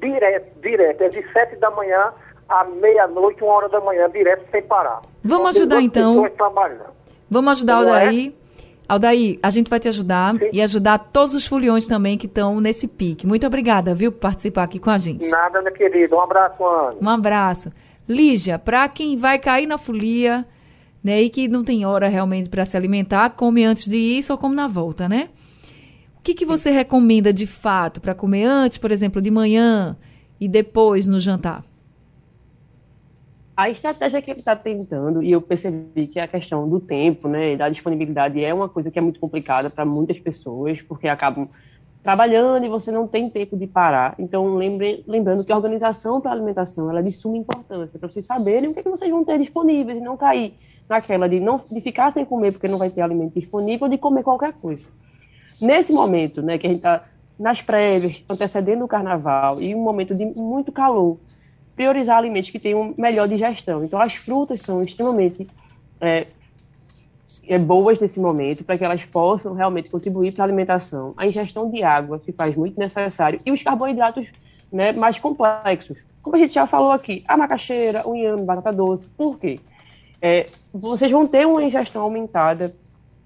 direto, 0.00 0.60
direto. 0.60 1.02
É 1.02 1.08
de 1.10 1.32
sete 1.32 1.56
da 1.56 1.70
manhã 1.70 2.12
à 2.48 2.64
meia-noite, 2.64 3.44
uma 3.44 3.52
hora 3.52 3.68
da 3.68 3.80
manhã, 3.80 4.10
direto, 4.10 4.50
sem 4.50 4.62
parar. 4.62 5.02
Vamos 5.22 5.54
ajudar 5.56 5.80
então. 5.82 6.26
Vamos 7.30 7.52
ajudar 7.52 7.80
o 7.80 7.84
daí. 7.84 8.34
É? 8.38 8.42
Aldair, 8.88 9.38
a 9.42 9.48
gente 9.48 9.70
vai 9.70 9.80
te 9.80 9.88
ajudar 9.88 10.36
Sim. 10.36 10.50
e 10.52 10.60
ajudar 10.60 10.98
todos 10.98 11.34
os 11.34 11.46
foliões 11.46 11.86
também 11.86 12.18
que 12.18 12.26
estão 12.26 12.60
nesse 12.60 12.86
pique. 12.86 13.26
Muito 13.26 13.46
obrigada, 13.46 13.94
viu, 13.94 14.12
por 14.12 14.18
participar 14.18 14.64
aqui 14.64 14.78
com 14.78 14.90
a 14.90 14.98
gente. 14.98 15.30
Nada, 15.30 15.60
minha 15.60 15.72
querida. 15.72 16.14
Um 16.14 16.20
abraço, 16.20 16.62
Ana. 16.62 16.96
Um 17.00 17.08
abraço. 17.08 17.72
Lígia, 18.08 18.58
para 18.58 18.88
quem 18.88 19.16
vai 19.16 19.38
cair 19.38 19.66
na 19.66 19.78
folia, 19.78 20.46
né, 21.02 21.22
e 21.22 21.30
que 21.30 21.48
não 21.48 21.64
tem 21.64 21.84
hora 21.84 22.08
realmente 22.08 22.48
para 22.48 22.64
se 22.64 22.76
alimentar, 22.76 23.30
come 23.30 23.64
antes 23.64 23.88
de 23.88 23.96
ir, 23.96 24.22
só 24.22 24.36
come 24.36 24.54
na 24.54 24.68
volta, 24.68 25.08
né? 25.08 25.28
O 26.18 26.22
que, 26.22 26.34
que 26.34 26.46
você 26.46 26.70
recomenda 26.70 27.32
de 27.32 27.46
fato 27.46 28.00
para 28.00 28.14
comer 28.14 28.44
antes, 28.44 28.78
por 28.78 28.92
exemplo, 28.92 29.20
de 29.20 29.30
manhã 29.30 29.96
e 30.40 30.46
depois 30.46 31.08
no 31.08 31.18
jantar? 31.18 31.64
A 33.56 33.68
estratégia 33.68 34.22
que 34.22 34.30
ele 34.30 34.38
está 34.38 34.56
tentando, 34.56 35.22
e 35.22 35.30
eu 35.30 35.42
percebi 35.42 36.06
que 36.06 36.18
a 36.18 36.28
questão 36.28 36.68
do 36.68 36.80
tempo, 36.80 37.28
né, 37.28 37.56
da 37.56 37.68
disponibilidade 37.68 38.42
é 38.42 38.54
uma 38.54 38.68
coisa 38.68 38.90
que 38.90 38.98
é 38.98 39.02
muito 39.02 39.20
complicada 39.20 39.68
para 39.68 39.84
muitas 39.84 40.18
pessoas, 40.18 40.80
porque 40.80 41.08
acabam 41.08 41.48
trabalhando 42.02 42.64
e 42.64 42.68
você 42.68 42.90
não 42.90 43.06
tem 43.06 43.30
tempo 43.30 43.56
de 43.56 43.66
parar. 43.66 44.14
Então, 44.18 44.56
lembre, 44.56 45.04
lembrando 45.06 45.44
que 45.44 45.52
a 45.52 45.56
organização 45.56 46.20
para 46.20 46.32
a 46.32 46.34
alimentação 46.34 46.90
ela 46.90 46.98
é 46.98 47.02
de 47.02 47.12
suma 47.12 47.36
importância, 47.36 47.98
para 47.98 48.08
vocês 48.08 48.26
saberem 48.26 48.70
o 48.70 48.74
que, 48.74 48.80
é 48.80 48.82
que 48.82 48.88
vocês 48.88 49.10
vão 49.10 49.24
ter 49.24 49.38
disponíveis 49.38 49.98
e 49.98 50.00
não 50.00 50.16
cair 50.16 50.54
naquela 50.88 51.28
de, 51.28 51.38
não, 51.38 51.60
de 51.70 51.80
ficar 51.80 52.12
sem 52.12 52.24
comer 52.24 52.52
porque 52.52 52.66
não 52.66 52.78
vai 52.78 52.90
ter 52.90 53.02
alimento 53.02 53.38
disponível 53.38 53.84
ou 53.84 53.90
de 53.90 53.98
comer 53.98 54.24
qualquer 54.24 54.52
coisa. 54.52 54.84
Nesse 55.60 55.92
momento, 55.92 56.42
né, 56.42 56.58
que 56.58 56.66
a 56.66 56.70
gente 56.70 56.78
está 56.78 57.04
nas 57.38 57.62
prévias, 57.62 58.24
antecedendo 58.28 58.84
o 58.84 58.88
carnaval 58.88 59.60
e 59.60 59.74
um 59.74 59.82
momento 59.82 60.14
de 60.14 60.24
muito 60.24 60.72
calor, 60.72 61.18
priorizar 61.76 62.18
alimentos 62.18 62.50
que 62.50 62.58
tenham 62.58 62.94
melhor 62.98 63.28
digestão. 63.28 63.84
Então, 63.84 64.00
as 64.00 64.14
frutas 64.14 64.60
são 64.60 64.82
extremamente 64.82 65.48
é, 66.00 66.26
é, 67.46 67.58
boas 67.58 68.00
nesse 68.00 68.18
momento, 68.20 68.64
para 68.64 68.76
que 68.76 68.84
elas 68.84 69.04
possam 69.04 69.54
realmente 69.54 69.88
contribuir 69.88 70.32
para 70.32 70.44
a 70.44 70.46
alimentação. 70.46 71.14
A 71.16 71.26
ingestão 71.26 71.70
de 71.70 71.82
água 71.82 72.18
se 72.18 72.32
faz 72.32 72.54
muito 72.54 72.78
necessário 72.78 73.40
e 73.44 73.52
os 73.52 73.62
carboidratos 73.62 74.28
né, 74.72 74.92
mais 74.92 75.18
complexos. 75.18 75.98
Como 76.22 76.36
a 76.36 76.38
gente 76.38 76.54
já 76.54 76.66
falou 76.66 76.92
aqui, 76.92 77.24
a 77.26 77.36
macaxeira, 77.36 78.06
o 78.08 78.14
inhame, 78.14 78.44
batata 78.44 78.72
doce. 78.72 79.06
Por 79.16 79.38
quê? 79.38 79.60
É, 80.20 80.46
vocês 80.72 81.10
vão 81.10 81.26
ter 81.26 81.46
uma 81.46 81.62
ingestão 81.62 82.02
aumentada 82.02 82.74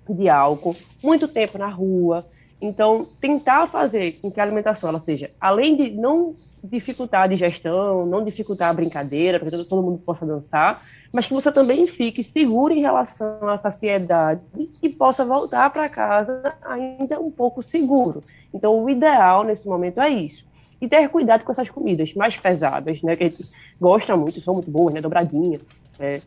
de 0.08 0.28
álcool, 0.28 0.76
muito 1.02 1.28
tempo 1.28 1.58
na 1.58 1.68
rua, 1.68 2.24
Então, 2.60 3.06
tentar 3.20 3.68
fazer 3.68 4.12
com 4.20 4.30
que 4.30 4.40
a 4.40 4.42
alimentação 4.42 4.88
ela 4.88 5.00
seja, 5.00 5.30
além 5.40 5.76
de 5.76 5.90
não 5.90 6.34
dificultar 6.64 7.22
a 7.22 7.26
digestão, 7.26 8.06
não 8.06 8.24
dificultar 8.24 8.70
a 8.70 8.74
brincadeira, 8.74 9.38
para 9.38 9.50
que 9.50 9.64
todo 9.64 9.82
mundo 9.82 9.98
possa 9.98 10.24
dançar, 10.24 10.82
mas 11.12 11.26
que 11.26 11.34
você 11.34 11.50
também 11.50 11.86
fique 11.86 12.22
seguro 12.22 12.72
em 12.72 12.80
relação 12.80 13.48
à 13.48 13.58
saciedade 13.58 14.40
e 14.82 14.88
possa 14.88 15.24
voltar 15.24 15.70
para 15.70 15.88
casa 15.88 16.54
ainda 16.62 17.20
um 17.20 17.30
pouco 17.30 17.62
seguro. 17.62 18.20
Então, 18.52 18.82
o 18.82 18.90
ideal 18.90 19.44
nesse 19.44 19.66
momento 19.66 20.00
é 20.00 20.08
isso. 20.08 20.44
E 20.80 20.88
ter 20.88 21.08
cuidado 21.08 21.44
com 21.44 21.52
essas 21.52 21.70
comidas 21.70 22.12
mais 22.14 22.36
pesadas, 22.36 23.00
né, 23.02 23.16
que 23.16 23.24
a 23.24 23.28
gente 23.28 23.44
gosta 23.80 24.16
muito, 24.16 24.40
são 24.40 24.54
muito 24.54 24.70
boas, 24.70 24.94
né, 24.94 25.00
dobradinha, 25.00 25.60
é, 25.98 26.20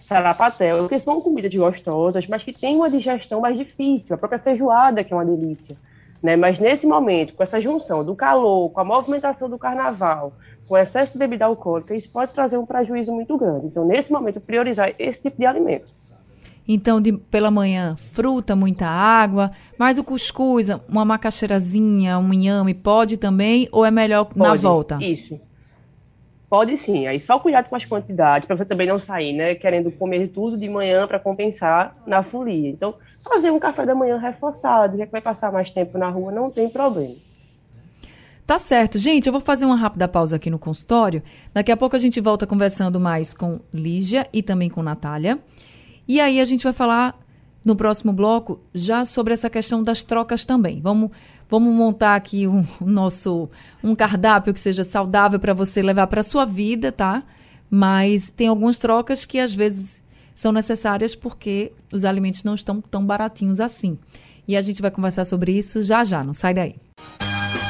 sarapatel, 0.00 0.78
porque 0.78 0.98
são 1.00 1.20
comidas 1.20 1.54
gostosas, 1.54 2.26
mas 2.26 2.42
que 2.42 2.52
têm 2.52 2.76
uma 2.76 2.90
digestão 2.90 3.40
mais 3.40 3.56
difícil, 3.56 4.14
a 4.14 4.18
própria 4.18 4.40
feijoada, 4.40 5.04
que 5.04 5.12
é 5.12 5.16
uma 5.16 5.24
delícia. 5.24 5.76
Né? 6.22 6.36
Mas 6.36 6.58
nesse 6.58 6.86
momento, 6.86 7.34
com 7.34 7.42
essa 7.42 7.60
junção 7.60 8.04
do 8.04 8.14
calor, 8.14 8.70
com 8.70 8.80
a 8.80 8.84
movimentação 8.84 9.48
do 9.48 9.58
carnaval, 9.58 10.34
com 10.68 10.76
excesso 10.76 11.12
de 11.12 11.18
bebida 11.18 11.46
alcoólica, 11.46 11.94
isso 11.94 12.10
pode 12.12 12.32
trazer 12.32 12.58
um 12.58 12.66
prejuízo 12.66 13.12
muito 13.12 13.36
grande. 13.38 13.66
Então, 13.66 13.84
nesse 13.84 14.12
momento, 14.12 14.40
priorizar 14.40 14.94
esse 14.98 15.22
tipo 15.22 15.38
de 15.38 15.46
alimentos. 15.46 16.00
Então, 16.68 17.00
de, 17.00 17.12
pela 17.12 17.50
manhã, 17.50 17.96
fruta, 17.96 18.54
muita 18.54 18.86
água, 18.86 19.50
mas 19.78 19.98
o 19.98 20.04
cuscuz, 20.04 20.68
uma 20.88 21.04
macaxeirazinha, 21.04 22.18
um 22.18 22.32
inhame, 22.32 22.74
pode 22.74 23.16
também? 23.16 23.68
Ou 23.72 23.84
é 23.84 23.90
melhor 23.90 24.26
pode, 24.26 24.38
na 24.38 24.54
volta? 24.54 24.98
Isso. 25.02 25.40
Pode 26.48 26.76
sim, 26.78 27.06
aí 27.06 27.22
só 27.22 27.38
cuidado 27.38 27.68
com 27.68 27.76
as 27.76 27.84
quantidades, 27.84 28.46
para 28.46 28.56
você 28.56 28.64
também 28.64 28.86
não 28.86 28.98
sair, 29.00 29.32
né, 29.32 29.54
querendo 29.54 29.90
comer 29.92 30.28
tudo 30.28 30.58
de 30.58 30.68
manhã 30.68 31.06
para 31.06 31.18
compensar 31.18 31.96
na 32.04 32.24
folia. 32.24 32.68
Então, 32.68 32.94
fazer 33.22 33.50
um 33.50 33.58
café 33.58 33.84
da 33.84 33.94
manhã 33.94 34.18
reforçado, 34.18 34.96
já 34.96 35.06
que 35.06 35.12
vai 35.12 35.20
passar 35.20 35.52
mais 35.52 35.70
tempo 35.70 35.98
na 35.98 36.08
rua, 36.08 36.32
não 36.32 36.50
tem 36.50 36.68
problema. 36.68 37.16
Tá 38.46 38.58
certo. 38.58 38.98
Gente, 38.98 39.26
eu 39.26 39.32
vou 39.32 39.40
fazer 39.40 39.64
uma 39.64 39.76
rápida 39.76 40.08
pausa 40.08 40.36
aqui 40.36 40.50
no 40.50 40.58
consultório. 40.58 41.22
Daqui 41.54 41.70
a 41.70 41.76
pouco 41.76 41.94
a 41.94 41.98
gente 41.98 42.20
volta 42.20 42.46
conversando 42.46 42.98
mais 42.98 43.32
com 43.32 43.60
Lígia 43.72 44.26
e 44.32 44.42
também 44.42 44.68
com 44.68 44.82
Natália. 44.82 45.38
E 46.08 46.20
aí 46.20 46.40
a 46.40 46.44
gente 46.44 46.64
vai 46.64 46.72
falar 46.72 47.16
no 47.64 47.76
próximo 47.76 48.12
bloco 48.12 48.60
já 48.74 49.04
sobre 49.04 49.34
essa 49.34 49.48
questão 49.48 49.82
das 49.82 50.02
trocas 50.02 50.44
também. 50.44 50.80
Vamos 50.80 51.10
Vamos 51.50 51.74
montar 51.74 52.14
aqui 52.14 52.46
o 52.46 52.52
um, 52.52 52.64
um 52.80 52.86
nosso 52.86 53.50
um 53.82 53.96
cardápio 53.96 54.54
que 54.54 54.60
seja 54.60 54.84
saudável 54.84 55.40
para 55.40 55.52
você 55.52 55.82
levar 55.82 56.06
para 56.06 56.22
sua 56.22 56.44
vida, 56.44 56.92
tá? 56.92 57.24
Mas 57.68 58.30
tem 58.30 58.46
algumas 58.46 58.78
trocas 58.78 59.26
que 59.26 59.40
às 59.40 59.52
vezes 59.52 60.00
são 60.40 60.52
necessárias 60.52 61.14
porque 61.14 61.70
os 61.92 62.02
alimentos 62.02 62.44
não 62.44 62.54
estão 62.54 62.80
tão 62.80 63.04
baratinhos 63.04 63.60
assim. 63.60 63.98
E 64.48 64.56
a 64.56 64.60
gente 64.62 64.80
vai 64.80 64.90
conversar 64.90 65.26
sobre 65.26 65.52
isso 65.52 65.82
já 65.82 66.02
já, 66.02 66.24
não 66.24 66.32
sai 66.32 66.54
daí. 66.54 66.76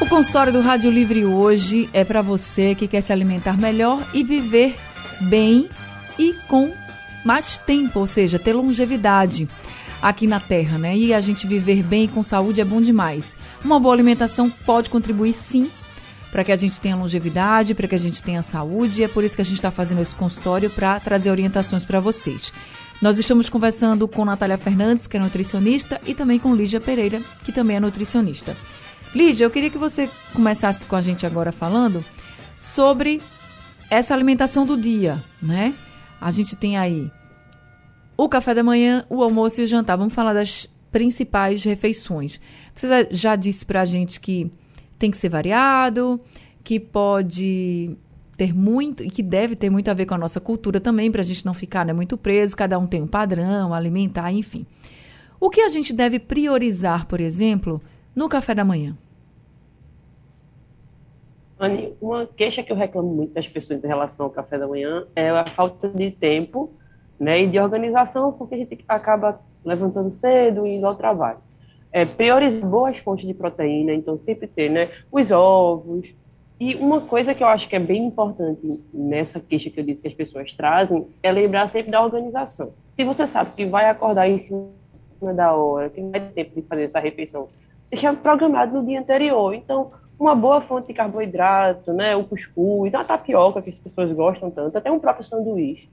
O 0.00 0.06
consultório 0.09 0.52
do 0.52 0.61
Rádio 0.61 0.88
Livre 0.88 1.24
hoje 1.24 1.90
é 1.92 2.04
para 2.04 2.22
você 2.22 2.76
que 2.76 2.87
quer 2.87 3.00
se 3.00 3.12
alimentar 3.12 3.59
melhor 3.59 4.00
e 4.14 4.22
viver 4.22 4.76
bem 5.22 5.68
e 6.16 6.33
com 6.46 6.72
mais 7.24 7.59
tempo, 7.59 7.98
ou 7.98 8.06
seja, 8.06 8.38
ter 8.38 8.52
longevidade 8.52 9.48
aqui 10.00 10.28
na 10.28 10.38
Terra, 10.38 10.78
né? 10.78 10.96
E 10.96 11.12
a 11.12 11.20
gente 11.20 11.48
viver 11.48 11.83
bem 11.83 12.04
e 12.04 12.09
com 12.09 12.22
saúde 12.22 12.61
é 12.61 12.64
bom 12.64 12.80
demais. 12.80 13.37
Uma 13.64 13.80
boa 13.80 13.92
alimentação 13.92 14.48
pode 14.48 14.88
contribuir 14.88 15.33
sim 15.33 15.68
para 16.30 16.44
que 16.44 16.52
a 16.52 16.56
gente 16.56 16.80
tenha 16.80 16.96
longevidade, 16.96 17.74
para 17.74 17.88
que 17.88 17.94
a 17.94 17.98
gente 17.98 18.22
tenha 18.22 18.42
saúde. 18.42 19.00
E 19.00 19.04
é 19.04 19.08
por 19.08 19.24
isso 19.24 19.34
que 19.34 19.42
a 19.42 19.44
gente 19.44 19.56
está 19.56 19.70
fazendo 19.70 20.00
esse 20.00 20.14
consultório 20.14 20.70
para 20.70 20.98
trazer 21.00 21.30
orientações 21.30 21.84
para 21.84 22.00
vocês. 22.00 22.52
Nós 23.02 23.18
estamos 23.18 23.48
conversando 23.48 24.06
com 24.06 24.24
Natália 24.24 24.58
Fernandes, 24.58 25.06
que 25.06 25.16
é 25.16 25.20
nutricionista, 25.20 26.00
e 26.06 26.14
também 26.14 26.38
com 26.38 26.54
Lígia 26.54 26.80
Pereira, 26.80 27.20
que 27.44 27.50
também 27.50 27.76
é 27.76 27.80
nutricionista. 27.80 28.56
Lígia, 29.14 29.44
eu 29.44 29.50
queria 29.50 29.70
que 29.70 29.78
você 29.78 30.08
começasse 30.32 30.84
com 30.84 30.94
a 30.94 31.00
gente 31.00 31.24
agora 31.26 31.50
falando 31.50 32.04
sobre 32.58 33.20
essa 33.90 34.14
alimentação 34.14 34.64
do 34.64 34.76
dia, 34.76 35.20
né? 35.42 35.74
A 36.20 36.30
gente 36.30 36.54
tem 36.54 36.76
aí 36.76 37.10
o 38.16 38.28
café 38.28 38.54
da 38.54 38.62
manhã, 38.62 39.04
o 39.08 39.22
almoço 39.22 39.60
e 39.60 39.64
o 39.64 39.66
jantar. 39.66 39.96
Vamos 39.96 40.12
falar 40.12 40.34
das 40.34 40.68
principais 40.92 41.64
refeições. 41.64 42.38
Você 42.74 43.08
já 43.10 43.34
disse 43.34 43.64
para 43.64 43.80
a 43.80 43.84
gente 43.86 44.20
que 44.20 44.52
tem 45.00 45.10
que 45.10 45.16
ser 45.16 45.30
variado, 45.30 46.20
que 46.62 46.78
pode 46.78 47.96
ter 48.36 48.54
muito 48.54 49.02
e 49.02 49.10
que 49.10 49.22
deve 49.22 49.56
ter 49.56 49.70
muito 49.70 49.90
a 49.90 49.94
ver 49.94 50.06
com 50.06 50.14
a 50.14 50.18
nossa 50.18 50.40
cultura 50.40 50.78
também, 50.78 51.10
para 51.10 51.22
a 51.22 51.24
gente 51.24 51.44
não 51.44 51.54
ficar 51.54 51.84
né, 51.84 51.92
muito 51.92 52.16
preso, 52.16 52.56
cada 52.56 52.78
um 52.78 52.86
tem 52.86 53.02
um 53.02 53.06
padrão 53.06 53.72
alimentar, 53.72 54.30
enfim. 54.30 54.66
O 55.40 55.48
que 55.48 55.62
a 55.62 55.68
gente 55.68 55.92
deve 55.94 56.18
priorizar, 56.18 57.06
por 57.06 57.18
exemplo, 57.18 57.80
no 58.14 58.28
café 58.28 58.54
da 58.54 58.62
manhã? 58.62 58.96
Anny, 61.58 61.94
uma 62.00 62.26
queixa 62.26 62.62
que 62.62 62.70
eu 62.70 62.76
reclamo 62.76 63.14
muito 63.14 63.32
das 63.32 63.48
pessoas 63.48 63.82
em 63.82 63.86
relação 63.86 64.26
ao 64.26 64.30
café 64.30 64.58
da 64.58 64.68
manhã 64.68 65.06
é 65.16 65.30
a 65.30 65.46
falta 65.54 65.88
de 65.88 66.10
tempo 66.10 66.70
né, 67.18 67.42
e 67.42 67.46
de 67.46 67.58
organização, 67.58 68.32
porque 68.32 68.54
a 68.54 68.58
gente 68.58 68.84
acaba 68.86 69.40
levantando 69.64 70.14
cedo 70.16 70.66
e 70.66 70.76
indo 70.76 70.86
ao 70.86 70.94
trabalho. 70.94 71.38
É, 71.92 72.05
priorizar 72.05 72.68
boas 72.68 72.96
fontes 72.98 73.26
de 73.26 73.35
proteína, 73.35 73.92
então 73.92 74.18
sempre 74.18 74.46
ter 74.46 74.70
né, 74.70 74.90
os 75.11 75.31
ovos. 75.31 76.09
E 76.59 76.74
uma 76.76 77.00
coisa 77.00 77.35
que 77.35 77.42
eu 77.42 77.48
acho 77.48 77.68
que 77.68 77.74
é 77.74 77.81
bem 77.81 78.05
importante 78.05 78.85
nessa 78.92 79.40
queixa 79.40 79.70
que 79.70 79.81
eu 79.81 79.85
disse 79.85 80.03
que 80.03 80.09
as 80.09 80.14
pessoas 80.14 80.53
trazem 80.53 81.07
é 81.22 81.33
lembrar 81.33 81.70
sempre 81.70 81.90
da 81.90 82.03
organização. 82.03 82.72
Se 82.94 83.03
você 83.03 83.26
sabe 83.26 83.53
que 83.53 83.64
vai 83.64 83.88
acordar 83.88 84.29
em 84.29 84.38
cima 84.38 85.35
da 85.35 85.55
hora, 85.55 85.88
que 85.88 86.00
não 86.00 86.11
vai 86.11 86.20
ter 86.20 86.44
tempo 86.44 86.61
de 86.61 86.66
fazer 86.66 86.85
essa 86.85 87.00
refeição, 87.00 87.48
deixar 87.90 88.14
programado 88.16 88.79
no 88.79 88.87
dia 88.87 89.00
anterior. 89.00 89.55
Então, 89.55 89.90
uma 90.18 90.35
boa 90.35 90.61
fonte 90.61 90.88
de 90.88 90.94
carboidrato, 90.94 91.92
né, 91.94 92.14
o 92.14 92.24
cuscuz, 92.24 92.94
a 92.94 93.03
tapioca 93.03 93.62
que 93.62 93.70
as 93.70 93.79
pessoas 93.79 94.12
gostam 94.12 94.50
tanto, 94.50 94.76
até 94.76 94.92
um 94.92 95.00
próprio 95.00 95.26
sanduíche 95.26 95.88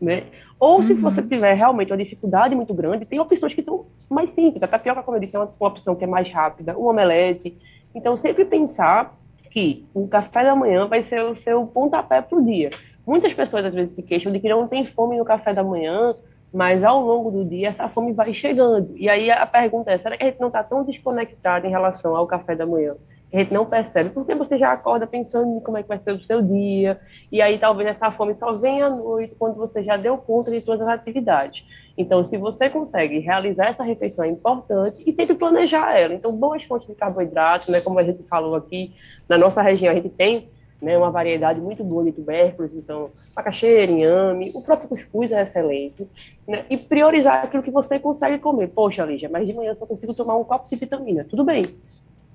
né? 0.00 0.24
Ou 0.58 0.78
uhum. 0.78 0.86
se 0.86 0.94
você 0.94 1.22
tiver 1.22 1.54
realmente 1.54 1.92
uma 1.92 1.98
dificuldade 1.98 2.54
muito 2.54 2.72
grande, 2.72 3.04
tem 3.04 3.20
opções 3.20 3.54
que 3.54 3.62
são 3.62 3.86
mais 4.08 4.30
simples. 4.30 4.62
A 4.62 4.68
tapioca, 4.68 5.02
como 5.02 5.16
eu 5.16 5.20
disse, 5.20 5.36
é 5.36 5.38
uma, 5.38 5.50
uma 5.60 5.68
opção 5.68 5.94
que 5.94 6.04
é 6.04 6.06
mais 6.06 6.30
rápida, 6.30 6.76
um 6.78 6.86
omelete. 6.86 7.56
Então, 7.94 8.16
sempre 8.16 8.44
pensar 8.44 9.14
que 9.50 9.84
o 9.92 10.06
café 10.06 10.44
da 10.44 10.54
manhã 10.54 10.86
vai 10.86 11.02
ser 11.02 11.22
o 11.24 11.36
seu 11.36 11.66
pontapé 11.66 12.22
para 12.22 12.38
o 12.38 12.44
dia. 12.44 12.70
Muitas 13.06 13.34
pessoas 13.34 13.64
às 13.64 13.74
vezes 13.74 13.94
se 13.94 14.02
queixam 14.02 14.30
de 14.32 14.38
que 14.38 14.48
não 14.48 14.68
tem 14.68 14.84
fome 14.84 15.18
no 15.18 15.24
café 15.24 15.52
da 15.52 15.64
manhã, 15.64 16.14
mas 16.52 16.82
ao 16.84 17.00
longo 17.00 17.30
do 17.30 17.44
dia 17.44 17.68
essa 17.68 17.88
fome 17.88 18.12
vai 18.12 18.32
chegando. 18.32 18.92
E 18.96 19.08
aí 19.08 19.30
a 19.30 19.46
pergunta 19.46 19.90
é: 19.90 19.98
será 19.98 20.16
que 20.16 20.22
a 20.22 20.26
gente 20.26 20.40
não 20.40 20.48
está 20.48 20.62
tão 20.62 20.84
desconectado 20.84 21.66
em 21.66 21.70
relação 21.70 22.14
ao 22.14 22.26
café 22.26 22.54
da 22.54 22.66
manhã? 22.66 22.94
A 23.32 23.38
gente 23.38 23.52
não 23.52 23.64
percebe, 23.64 24.10
porque 24.10 24.34
você 24.34 24.58
já 24.58 24.72
acorda 24.72 25.06
pensando 25.06 25.56
em 25.56 25.60
como 25.60 25.78
é 25.78 25.82
que 25.82 25.88
vai 25.88 25.98
ser 25.98 26.12
o 26.12 26.22
seu 26.24 26.42
dia, 26.42 27.00
e 27.30 27.40
aí 27.40 27.58
talvez 27.58 27.88
essa 27.88 28.10
fome 28.10 28.34
só 28.34 28.52
venha 28.54 28.86
à 28.86 28.90
noite, 28.90 29.36
quando 29.36 29.54
você 29.54 29.82
já 29.82 29.96
deu 29.96 30.18
conta 30.18 30.50
de 30.50 30.60
todas 30.60 30.86
as 30.86 30.94
atividades. 30.94 31.64
Então, 31.96 32.26
se 32.26 32.36
você 32.36 32.68
consegue 32.68 33.18
realizar 33.18 33.68
essa 33.68 33.84
refeição, 33.84 34.24
é 34.24 34.28
importante, 34.28 35.02
e 35.08 35.12
sempre 35.12 35.34
planejar 35.34 35.96
ela. 35.96 36.14
Então, 36.14 36.36
boas 36.36 36.64
fontes 36.64 36.88
de 36.88 36.94
carboidratos, 36.94 37.68
né, 37.68 37.80
como 37.80 37.98
a 37.98 38.02
gente 38.02 38.22
falou 38.24 38.54
aqui, 38.54 38.94
na 39.28 39.36
nossa 39.36 39.62
região 39.62 39.92
a 39.92 39.94
gente 39.94 40.08
tem 40.08 40.48
né, 40.80 40.96
uma 40.96 41.10
variedade 41.10 41.60
muito 41.60 41.84
boa 41.84 42.02
de 42.04 42.12
tubérculos, 42.12 42.72
então, 42.74 43.10
macaxeira, 43.36 43.92
inhame, 43.92 44.50
o 44.54 44.62
próprio 44.62 44.88
cuscuz 44.88 45.30
é 45.30 45.42
excelente, 45.42 46.08
né, 46.48 46.64
e 46.70 46.76
priorizar 46.76 47.44
aquilo 47.44 47.62
que 47.62 47.70
você 47.70 47.98
consegue 47.98 48.38
comer. 48.38 48.68
Poxa, 48.68 49.04
Lígia, 49.04 49.28
mas 49.28 49.46
de 49.46 49.52
manhã 49.52 49.72
eu 49.72 49.76
só 49.76 49.86
consigo 49.86 50.14
tomar 50.14 50.36
um 50.36 50.44
copo 50.44 50.68
de 50.68 50.76
vitamina. 50.76 51.26
Tudo 51.28 51.44
bem, 51.44 51.66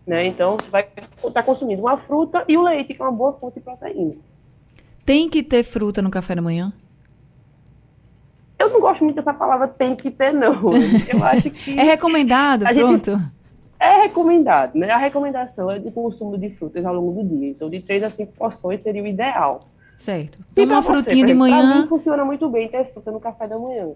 né? 0.06 0.26
Então, 0.26 0.58
você 0.58 0.70
vai 0.70 0.88
estar 1.26 1.44
consumindo 1.44 1.82
uma 1.82 1.98
fruta 1.98 2.44
e 2.48 2.58
o 2.58 2.64
leite, 2.64 2.94
que 2.94 3.02
é 3.02 3.06
uma 3.06 3.12
boa 3.12 3.34
fonte 3.34 3.56
de 3.56 3.62
proteína. 3.62 4.16
Tem 5.06 5.30
que 5.30 5.44
ter 5.44 5.64
fruta 5.64 6.02
no 6.02 6.10
café 6.10 6.36
da 6.36 6.42
manhã? 6.42 6.74
Eu 8.58 8.70
não 8.70 8.80
gosto 8.80 9.04
muito 9.04 9.18
dessa 9.18 9.34
palavra 9.34 9.68
tem 9.68 9.96
que 9.96 10.10
ter, 10.10 10.34
não. 10.34 10.72
Eu 11.08 11.24
acho 11.24 11.52
que. 11.52 11.78
é 11.78 11.84
recomendado, 11.84 12.66
pronto. 12.66 13.12
Gente, 13.12 13.32
é 13.80 14.02
recomendado, 14.04 14.76
né? 14.76 14.90
A 14.90 14.98
recomendação 14.98 15.70
é 15.70 15.80
de 15.80 15.92
consumo 15.92 16.38
de 16.38 16.50
frutas 16.52 16.86
ao 16.86 16.96
longo 16.96 17.22
do 17.22 17.30
dia. 17.30 17.50
Então, 17.50 17.70
de 17.70 17.82
3 17.82 18.04
a 18.04 18.12
5 18.12 18.34
porções 18.34 18.82
seria 18.82 19.04
o 19.04 19.08
ideal. 19.08 19.68
Certo. 19.98 20.40
Toma 20.54 20.74
uma 20.74 20.82
frutinha 20.82 21.26
você, 21.26 21.34
de 21.34 21.34
manhã. 21.34 21.72
Pra 21.72 21.82
mim 21.82 21.88
funciona 21.88 22.26
muito 22.26 22.50
bem 22.50 22.68
ter 22.68 22.92
fruta 22.92 23.12
no 23.12 23.20
café 23.20 23.48
da 23.48 23.58
manhã. 23.58 23.92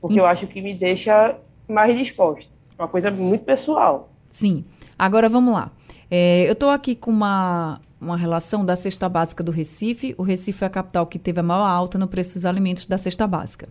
Porque 0.00 0.18
eu 0.18 0.26
acho 0.26 0.46
que 0.46 0.60
me 0.60 0.74
deixa 0.74 1.36
mais 1.68 1.96
disposta. 1.96 2.50
Uma 2.78 2.88
coisa 2.88 3.10
muito 3.10 3.44
pessoal. 3.44 4.10
Sim. 4.28 4.64
Agora 5.02 5.28
vamos 5.28 5.52
lá. 5.52 5.72
É, 6.08 6.46
eu 6.46 6.52
estou 6.52 6.70
aqui 6.70 6.94
com 6.94 7.10
uma, 7.10 7.80
uma 8.00 8.16
relação 8.16 8.64
da 8.64 8.76
cesta 8.76 9.08
básica 9.08 9.42
do 9.42 9.50
Recife. 9.50 10.14
O 10.16 10.22
Recife 10.22 10.62
é 10.62 10.68
a 10.68 10.70
capital 10.70 11.08
que 11.08 11.18
teve 11.18 11.40
a 11.40 11.42
maior 11.42 11.66
alta 11.66 11.98
no 11.98 12.06
preço 12.06 12.34
dos 12.34 12.46
alimentos 12.46 12.86
da 12.86 12.96
cesta 12.96 13.26
básica. 13.26 13.68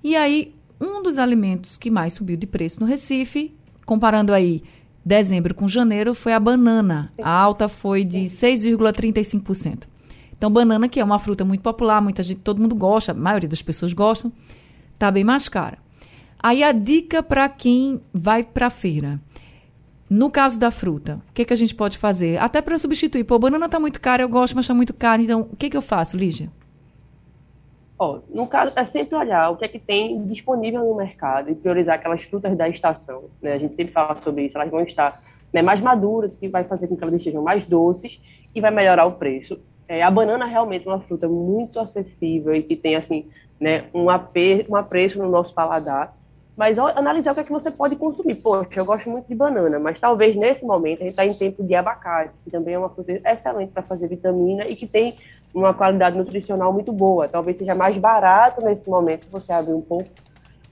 E 0.00 0.14
aí, 0.14 0.54
um 0.80 1.02
dos 1.02 1.18
alimentos 1.18 1.76
que 1.76 1.90
mais 1.90 2.12
subiu 2.12 2.36
de 2.36 2.46
preço 2.46 2.78
no 2.78 2.86
Recife, 2.86 3.52
comparando 3.84 4.32
aí 4.32 4.62
dezembro 5.04 5.56
com 5.56 5.66
janeiro, 5.66 6.14
foi 6.14 6.32
a 6.32 6.38
banana. 6.38 7.12
A 7.20 7.32
alta 7.32 7.68
foi 7.68 8.04
de 8.04 8.20
6,35%. 8.20 9.88
Então, 10.38 10.48
banana, 10.48 10.88
que 10.88 11.00
é 11.00 11.04
uma 11.04 11.18
fruta 11.18 11.44
muito 11.44 11.62
popular, 11.62 12.00
muita 12.00 12.22
gente, 12.22 12.42
todo 12.42 12.62
mundo 12.62 12.76
gosta, 12.76 13.10
a 13.10 13.14
maioria 13.16 13.48
das 13.48 13.60
pessoas 13.60 13.92
gostam, 13.92 14.32
está 14.92 15.10
bem 15.10 15.24
mais 15.24 15.48
cara. 15.48 15.78
Aí 16.40 16.62
a 16.62 16.70
dica 16.70 17.24
para 17.24 17.48
quem 17.48 18.00
vai 18.12 18.44
para 18.44 18.68
a 18.68 18.70
feira 18.70 19.20
no 20.08 20.30
caso 20.30 20.60
da 20.60 20.70
fruta, 20.70 21.20
o 21.30 21.32
que, 21.32 21.44
que 21.44 21.52
a 21.52 21.56
gente 21.56 21.74
pode 21.74 21.96
fazer? 21.96 22.38
Até 22.38 22.60
para 22.60 22.78
substituir. 22.78 23.24
Pô, 23.24 23.38
banana 23.38 23.66
está 23.66 23.80
muito 23.80 24.00
cara, 24.00 24.22
eu 24.22 24.28
gosto, 24.28 24.54
mas 24.54 24.64
está 24.64 24.74
muito 24.74 24.92
caro. 24.92 25.22
Então, 25.22 25.48
o 25.50 25.56
que, 25.56 25.70
que 25.70 25.76
eu 25.76 25.82
faço, 25.82 26.16
Lígia? 26.16 26.50
Ó, 27.98 28.20
no 28.28 28.46
caso, 28.46 28.72
é 28.76 28.84
sempre 28.86 29.16
olhar 29.16 29.50
o 29.50 29.56
que 29.56 29.64
é 29.64 29.68
que 29.68 29.78
tem 29.78 30.26
disponível 30.26 30.80
no 30.84 30.96
mercado 30.96 31.50
e 31.50 31.54
priorizar 31.54 31.94
aquelas 31.94 32.22
frutas 32.24 32.56
da 32.56 32.68
estação. 32.68 33.24
Né? 33.40 33.52
A 33.52 33.58
gente 33.58 33.76
sempre 33.76 33.92
fala 33.92 34.20
sobre 34.22 34.46
isso, 34.46 34.58
elas 34.58 34.70
vão 34.70 34.80
estar 34.80 35.22
né, 35.52 35.62
mais 35.62 35.80
maduras, 35.80 36.34
que 36.34 36.48
vai 36.48 36.64
fazer 36.64 36.88
com 36.88 36.96
que 36.96 37.02
elas 37.02 37.14
estejam 37.14 37.42
mais 37.42 37.64
doces 37.66 38.20
e 38.54 38.60
vai 38.60 38.72
melhorar 38.72 39.06
o 39.06 39.12
preço. 39.12 39.58
É, 39.86 40.02
a 40.02 40.10
banana 40.10 40.44
realmente 40.44 40.86
é 40.86 40.90
uma 40.90 41.00
fruta 41.00 41.28
muito 41.28 41.78
acessível 41.78 42.54
e 42.54 42.62
que 42.62 42.74
tem 42.74 42.96
assim, 42.96 43.28
né, 43.60 43.84
um, 43.94 44.06
um 44.06 44.76
apreço 44.76 45.18
no 45.18 45.30
nosso 45.30 45.54
paladar. 45.54 46.16
Mas 46.56 46.78
analisar 46.78 47.32
o 47.32 47.34
que 47.34 47.40
é 47.40 47.44
que 47.44 47.52
você 47.52 47.70
pode 47.70 47.96
consumir. 47.96 48.36
Poxa, 48.36 48.68
eu 48.76 48.84
gosto 48.84 49.10
muito 49.10 49.26
de 49.26 49.34
banana, 49.34 49.78
mas 49.78 49.98
talvez 49.98 50.36
nesse 50.36 50.64
momento 50.64 51.00
a 51.00 51.04
gente 51.04 51.10
está 51.10 51.26
em 51.26 51.34
tempo 51.34 51.64
de 51.64 51.74
abacate, 51.74 52.32
que 52.44 52.50
também 52.50 52.74
é 52.74 52.78
uma 52.78 52.88
fruta 52.88 53.12
excelente 53.12 53.72
para 53.72 53.82
fazer 53.82 54.06
vitamina 54.08 54.64
e 54.66 54.76
que 54.76 54.86
tem 54.86 55.16
uma 55.52 55.74
qualidade 55.74 56.16
nutricional 56.16 56.72
muito 56.72 56.92
boa. 56.92 57.28
Talvez 57.28 57.58
seja 57.58 57.74
mais 57.74 57.96
barato 57.96 58.64
nesse 58.64 58.88
momento 58.88 59.26
você 59.30 59.52
abrir 59.52 59.74
um 59.74 59.80
pouco, 59.80 60.08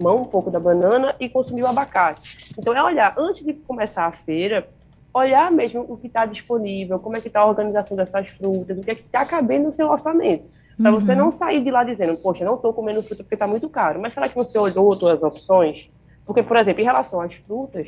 mão 0.00 0.22
um 0.22 0.24
pouco 0.24 0.50
da 0.50 0.60
banana 0.60 1.16
e 1.18 1.28
consumir 1.28 1.62
o 1.62 1.66
abacate. 1.66 2.52
Então 2.56 2.74
é 2.74 2.82
olhar, 2.82 3.14
antes 3.18 3.44
de 3.44 3.52
começar 3.52 4.06
a 4.06 4.12
feira, 4.12 4.68
olhar 5.12 5.50
mesmo 5.50 5.84
o 5.88 5.96
que 5.96 6.06
está 6.06 6.24
disponível, 6.26 6.98
como 6.98 7.16
é 7.16 7.20
que 7.20 7.28
está 7.28 7.40
a 7.40 7.46
organização 7.46 7.96
dessas 7.96 8.28
frutas, 8.30 8.78
o 8.78 8.82
que 8.82 8.90
é 8.90 8.94
que 8.94 9.02
está 9.02 9.26
cabendo 9.26 9.68
no 9.68 9.74
seu 9.74 9.88
orçamento. 9.88 10.44
Para 10.82 10.92
uhum. 10.92 11.00
você 11.00 11.14
não 11.14 11.32
sair 11.36 11.62
de 11.62 11.70
lá 11.70 11.84
dizendo, 11.84 12.16
poxa, 12.18 12.44
não 12.44 12.56
estou 12.56 12.72
comendo 12.72 13.02
fruta 13.02 13.22
porque 13.22 13.36
está 13.36 13.46
muito 13.46 13.68
caro. 13.68 14.00
Mas 14.00 14.12
será 14.12 14.28
que 14.28 14.34
você 14.34 14.58
olhou 14.58 14.86
outras 14.86 15.22
opções? 15.22 15.88
Porque, 16.26 16.42
por 16.42 16.56
exemplo, 16.56 16.80
em 16.80 16.84
relação 16.84 17.20
às 17.20 17.32
frutas, 17.34 17.86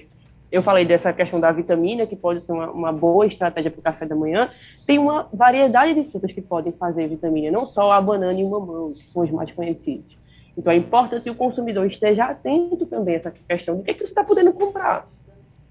eu 0.51 0.63
falei 0.63 0.85
dessa 0.85 1.13
questão 1.13 1.41
da 1.41 1.51
vitamina, 1.51 2.07
que 2.07 2.15
pode 2.15 2.43
ser 2.43 2.53
uma, 2.53 2.71
uma 2.71 2.93
boa 2.93 3.27
estratégia 3.27 3.71
para 3.71 3.81
o 3.81 3.83
café 3.83 4.07
da 4.07 4.15
manhã. 4.15 4.49
Tem 4.87 4.99
uma 4.99 5.29
variedade 5.33 5.95
de 5.95 6.09
frutas 6.11 6.33
que 6.33 6.41
podem 6.41 6.73
fazer 6.73 7.09
vitamina, 7.09 7.51
não 7.51 7.67
só 7.67 7.91
a 7.91 8.01
banana 8.01 8.39
e 8.39 8.45
o 8.45 8.51
mamão, 8.51 8.89
que 8.89 8.99
são 8.99 9.23
os 9.23 9.31
mais 9.33 9.51
conhecidos. 9.51 10.17
Então 10.57 10.73
é 10.73 10.77
importante 10.77 11.25
que 11.25 11.31
o 11.31 11.35
consumidor 11.35 11.85
esteja 11.87 12.27
atento 12.27 12.87
também 12.87 13.17
a 13.17 13.19
essa 13.19 13.31
questão 13.33 13.77
do 13.77 13.83
que, 13.83 13.91
é 13.91 13.95
que 13.95 14.01
você 14.01 14.11
está 14.11 14.23
podendo 14.23 14.53
comprar. 14.53 15.09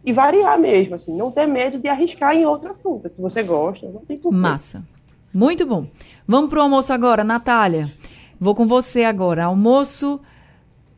E 0.03 0.11
variar 0.11 0.59
mesmo, 0.59 0.95
assim, 0.95 1.15
não 1.15 1.31
ter 1.31 1.47
medo 1.47 1.79
de 1.79 1.87
arriscar 1.87 2.35
em 2.35 2.45
outra 2.45 2.73
fruta. 2.73 3.07
Se 3.07 3.21
você 3.21 3.41
gosta, 3.41 3.87
não 3.87 4.01
tem 4.01 4.17
problema. 4.17 4.49
Massa. 4.49 4.83
Muito 5.33 5.65
bom. 5.65 5.87
Vamos 6.27 6.49
para 6.49 6.59
o 6.59 6.61
almoço 6.61 6.93
agora, 6.93 7.23
Natália. 7.23 7.91
Vou 8.39 8.53
com 8.53 8.67
você 8.67 9.03
agora. 9.03 9.45
Almoço 9.45 10.21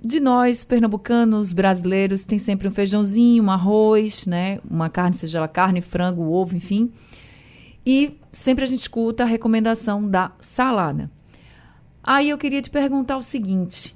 de 0.03 0.19
nós, 0.19 0.65
pernambucanos, 0.65 1.53
brasileiros, 1.53 2.25
tem 2.25 2.37
sempre 2.37 2.67
um 2.67 2.71
feijãozinho, 2.71 3.43
um 3.43 3.49
arroz, 3.49 4.25
né? 4.25 4.59
Uma 4.69 4.89
carne, 4.89 5.17
seja 5.17 5.37
ela 5.37 5.47
carne, 5.47 5.79
frango, 5.79 6.23
ovo, 6.23 6.55
enfim. 6.55 6.91
E 7.85 8.19
sempre 8.31 8.65
a 8.65 8.67
gente 8.67 8.81
escuta 8.81 9.23
a 9.23 9.25
recomendação 9.25 10.05
da 10.05 10.31
salada. 10.39 11.09
Aí 12.03 12.29
eu 12.29 12.37
queria 12.37 12.61
te 12.61 12.69
perguntar 12.69 13.15
o 13.15 13.21
seguinte: 13.21 13.95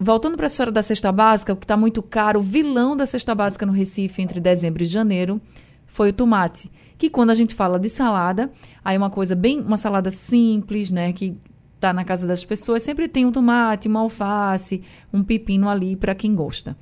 voltando 0.00 0.36
para 0.36 0.46
a 0.46 0.48
história 0.48 0.72
da 0.72 0.82
cesta 0.82 1.12
básica, 1.12 1.52
o 1.52 1.56
que 1.56 1.64
está 1.64 1.76
muito 1.76 2.02
caro, 2.02 2.40
o 2.40 2.42
vilão 2.42 2.96
da 2.96 3.06
cesta 3.06 3.34
básica 3.36 3.64
no 3.64 3.72
Recife 3.72 4.20
entre 4.20 4.40
dezembro 4.40 4.82
e 4.82 4.86
janeiro 4.86 5.40
foi 5.86 6.10
o 6.10 6.12
tomate. 6.12 6.70
Que 6.96 7.10
quando 7.10 7.30
a 7.30 7.34
gente 7.34 7.54
fala 7.54 7.78
de 7.78 7.88
salada, 7.88 8.50
aí 8.84 8.94
é 8.94 8.98
uma 8.98 9.10
coisa 9.10 9.34
bem, 9.34 9.60
uma 9.60 9.76
salada 9.76 10.10
simples, 10.10 10.90
né? 10.90 11.12
Que 11.12 11.36
está 11.74 11.92
na 11.92 12.04
casa 12.04 12.26
das 12.26 12.44
pessoas, 12.44 12.82
sempre 12.82 13.08
tem 13.08 13.26
um 13.26 13.32
tomate, 13.32 13.88
uma 13.88 14.00
alface, 14.00 14.82
um 15.12 15.22
pepino 15.22 15.68
ali 15.68 15.96
para 15.96 16.14
quem 16.14 16.34
gosta. 16.34 16.76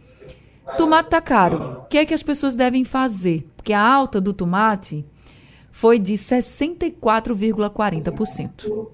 Tomate 0.77 1.09
está 1.09 1.21
caro. 1.21 1.81
O 1.83 1.87
que 1.87 1.99
é 1.99 2.07
que 2.07 2.15
as 2.15 2.23
pessoas 2.23 2.55
devem 2.55 2.85
fazer? 2.85 3.49
Porque 3.57 3.73
a 3.73 3.83
alta 3.83 4.21
do 4.21 4.33
tomate 4.33 5.05
foi 5.73 5.99
de 5.99 6.15
64,40%. 6.15 8.87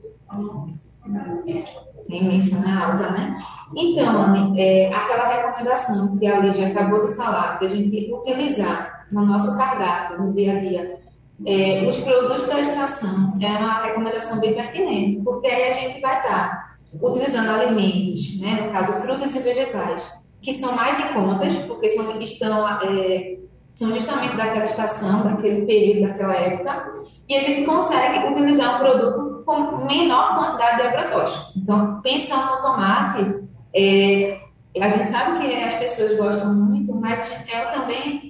Imensa, 2.09 2.59
né? 2.61 2.73
Alta, 2.73 3.11
né? 3.11 3.39
Então, 3.77 4.23
Anne, 4.23 4.59
é, 4.59 4.91
aquela 4.95 5.29
recomendação 5.29 6.17
que 6.17 6.27
a 6.27 6.41
Lígia 6.41 6.69
acabou 6.69 7.07
de 7.07 7.15
falar, 7.15 7.59
que 7.59 7.67
a 7.67 7.69
gente 7.69 8.11
utilizar 8.13 9.07
no 9.13 9.27
nosso 9.27 9.55
cardápio, 9.59 10.23
no 10.23 10.33
dia 10.33 10.57
a 10.57 10.61
dia, 10.61 10.98
é, 11.47 11.85
os 11.87 11.99
produtos 11.99 12.43
da 12.47 12.61
estação 12.61 13.37
é 13.41 13.47
uma 13.47 13.83
recomendação 13.85 14.41
bem 14.41 14.55
pertinente, 14.55 15.21
porque 15.23 15.47
aí 15.47 15.65
a 15.65 15.71
gente 15.71 16.01
vai 16.01 16.17
estar 16.19 16.77
utilizando 17.01 17.51
alimentos, 17.51 18.41
né, 18.41 18.63
no 18.63 18.73
caso 18.73 18.93
frutas 18.95 19.35
e 19.35 19.39
vegetais, 19.41 20.13
que 20.43 20.55
são 20.55 20.75
mais 20.75 20.99
contas, 21.13 21.55
porque 21.59 21.89
são, 21.91 22.21
estão, 22.21 22.69
é, 22.83 23.39
são 23.75 23.93
justamente 23.93 24.37
daquela 24.37 24.65
estação, 24.65 25.23
daquele 25.23 25.65
período, 25.67 26.09
daquela 26.09 26.35
época, 26.35 26.93
e 27.29 27.37
a 27.37 27.41
gente 27.41 27.65
consegue 27.65 28.27
utilizar 28.31 28.77
um 28.77 28.79
produto 28.79 29.43
com 29.45 29.85
menor 29.85 30.39
quantidade 30.39 30.77
de 30.77 30.89
agrotóxico. 30.89 31.53
Então, 31.57 32.01
pensando 32.03 32.57
no 32.57 32.63
tomate, 32.63 33.45
é, 33.75 34.41
a 34.81 34.89
gente 34.89 35.07
sabe 35.07 35.39
que 35.41 35.55
as 35.57 35.75
pessoas 35.75 36.17
gostam 36.17 36.55
muito, 36.55 36.95
mas 36.95 37.21
a 37.21 37.23
gente, 37.23 37.53
ela 37.53 37.71
também 37.73 38.28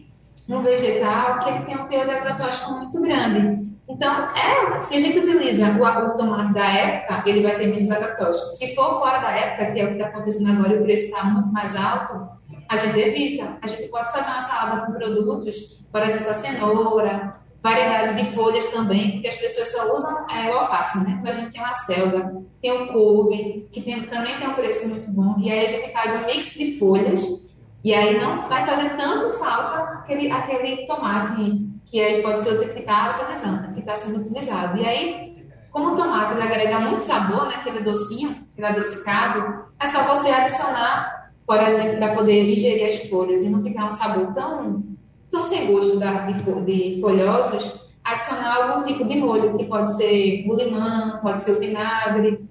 no 0.49 0.63
vegetal 0.63 1.39
que 1.39 1.51
ele 1.51 1.65
tem 1.65 1.77
um 1.77 1.87
teor 1.87 2.07
de 2.07 2.11
agrotóxico 2.13 2.73
muito 2.73 3.01
grande. 3.01 3.69
Então, 3.89 4.31
é, 4.35 4.79
se 4.79 4.97
a 4.97 5.01
gente 5.01 5.19
utiliza 5.19 5.71
o, 5.71 6.17
tomate 6.17 6.53
da 6.53 6.67
época, 6.67 7.23
ele 7.27 7.43
vai 7.43 7.57
ter 7.59 7.67
menos 7.69 7.91
agrotóxico. 7.91 8.51
Se 8.51 8.75
for 8.75 8.99
fora 8.99 9.19
da 9.19 9.31
época, 9.31 9.73
que 9.73 9.81
é 9.81 9.85
o 9.85 9.89
que 9.89 9.95
está 9.95 10.07
acontecendo 10.09 10.51
agora 10.51 10.75
e 10.75 10.79
o 10.79 10.83
preço 10.83 11.05
está 11.05 11.25
muito 11.25 11.51
mais 11.53 11.77
alto, 11.77 12.29
a 12.69 12.77
gente 12.77 12.99
evita. 12.99 13.57
A 13.63 13.67
gente 13.67 13.89
pode 13.89 14.11
fazer 14.13 14.31
uma 14.31 14.43
salada 14.43 14.87
com 14.87 14.93
produtos, 14.93 15.85
por 15.91 16.03
exemplo, 16.03 16.31
a 16.31 16.35
cenoura, 16.35 17.37
variedade 17.63 18.15
de 18.15 18.25
folhas 18.33 18.67
também, 18.67 19.13
porque 19.13 19.29
as 19.29 19.37
pessoas 19.37 19.73
só 19.73 19.95
usam 19.95 20.27
é, 20.31 20.51
o 20.51 20.59
alface, 20.59 20.99
né? 20.99 21.19
Então, 21.19 21.33
a 21.33 21.35
gente 21.35 21.53
tem 21.53 21.61
uma 21.61 21.75
selga, 21.75 22.37
tem 22.61 22.73
o 22.73 22.93
couve, 22.93 23.69
que 23.73 23.81
tem, 23.81 24.03
também 24.03 24.37
tem 24.37 24.49
um 24.49 24.55
preço 24.55 24.87
muito 24.89 25.11
bom, 25.11 25.35
e 25.39 25.51
aí 25.51 25.65
a 25.65 25.69
gente 25.69 25.91
faz 25.93 26.15
um 26.15 26.27
mix 26.27 26.55
de 26.55 26.79
folhas 26.79 27.48
e 27.85 27.95
aí 27.95 28.21
não 28.21 28.49
vai 28.49 28.67
fazer 28.67 28.91
tanto 28.97 29.39
falta 29.39 29.99
aquele, 29.99 30.31
aquele 30.31 30.87
tomate 30.87 31.69
que 31.87 32.01
aí 32.01 32.21
pode 32.23 32.45
ser 32.45 32.59
que 32.73 32.81
está 32.81 33.15
utilizando, 33.17 33.73
que 33.73 33.81
está 33.81 33.95
sendo 33.95 34.19
utilizado. 34.19 34.77
E 34.79 34.85
aí, 34.85 35.49
como 35.71 35.93
o 35.93 35.95
tomate 35.97 36.35
ele 36.35 36.43
agrega 36.43 36.81
muito 36.81 37.01
sabor, 37.01 37.47
né, 37.47 37.57
aquele 37.57 37.81
docinho, 37.81 38.37
aquele 38.53 38.67
adocicado, 38.67 39.65
é 39.81 39.87
só 39.87 40.03
você 40.03 40.31
adicionar, 40.31 41.33
por 41.47 41.63
exemplo, 41.63 41.97
para 41.97 42.15
poder 42.15 42.47
digerir 42.47 42.89
as 42.89 43.09
folhas 43.09 43.43
e 43.43 43.49
não 43.49 43.63
ficar 43.63 43.89
um 43.89 43.95
sabor 43.95 44.35
tão, 44.35 44.85
tão 45.31 45.45
sem 45.45 45.73
gosto 45.73 45.99
da, 45.99 46.27
de, 46.27 46.35
de 46.65 47.01
folhosos, 47.01 47.75
adicionar 48.05 48.57
algum 48.57 48.83
tipo 48.83 49.05
de 49.05 49.17
molho, 49.17 49.57
que 49.57 49.65
pode 49.65 49.97
ser 49.97 50.45
o 50.47 50.55
limão, 50.55 51.19
pode 51.23 51.43
ser 51.43 51.53
o 51.53 51.61
vinagre, 51.61 52.47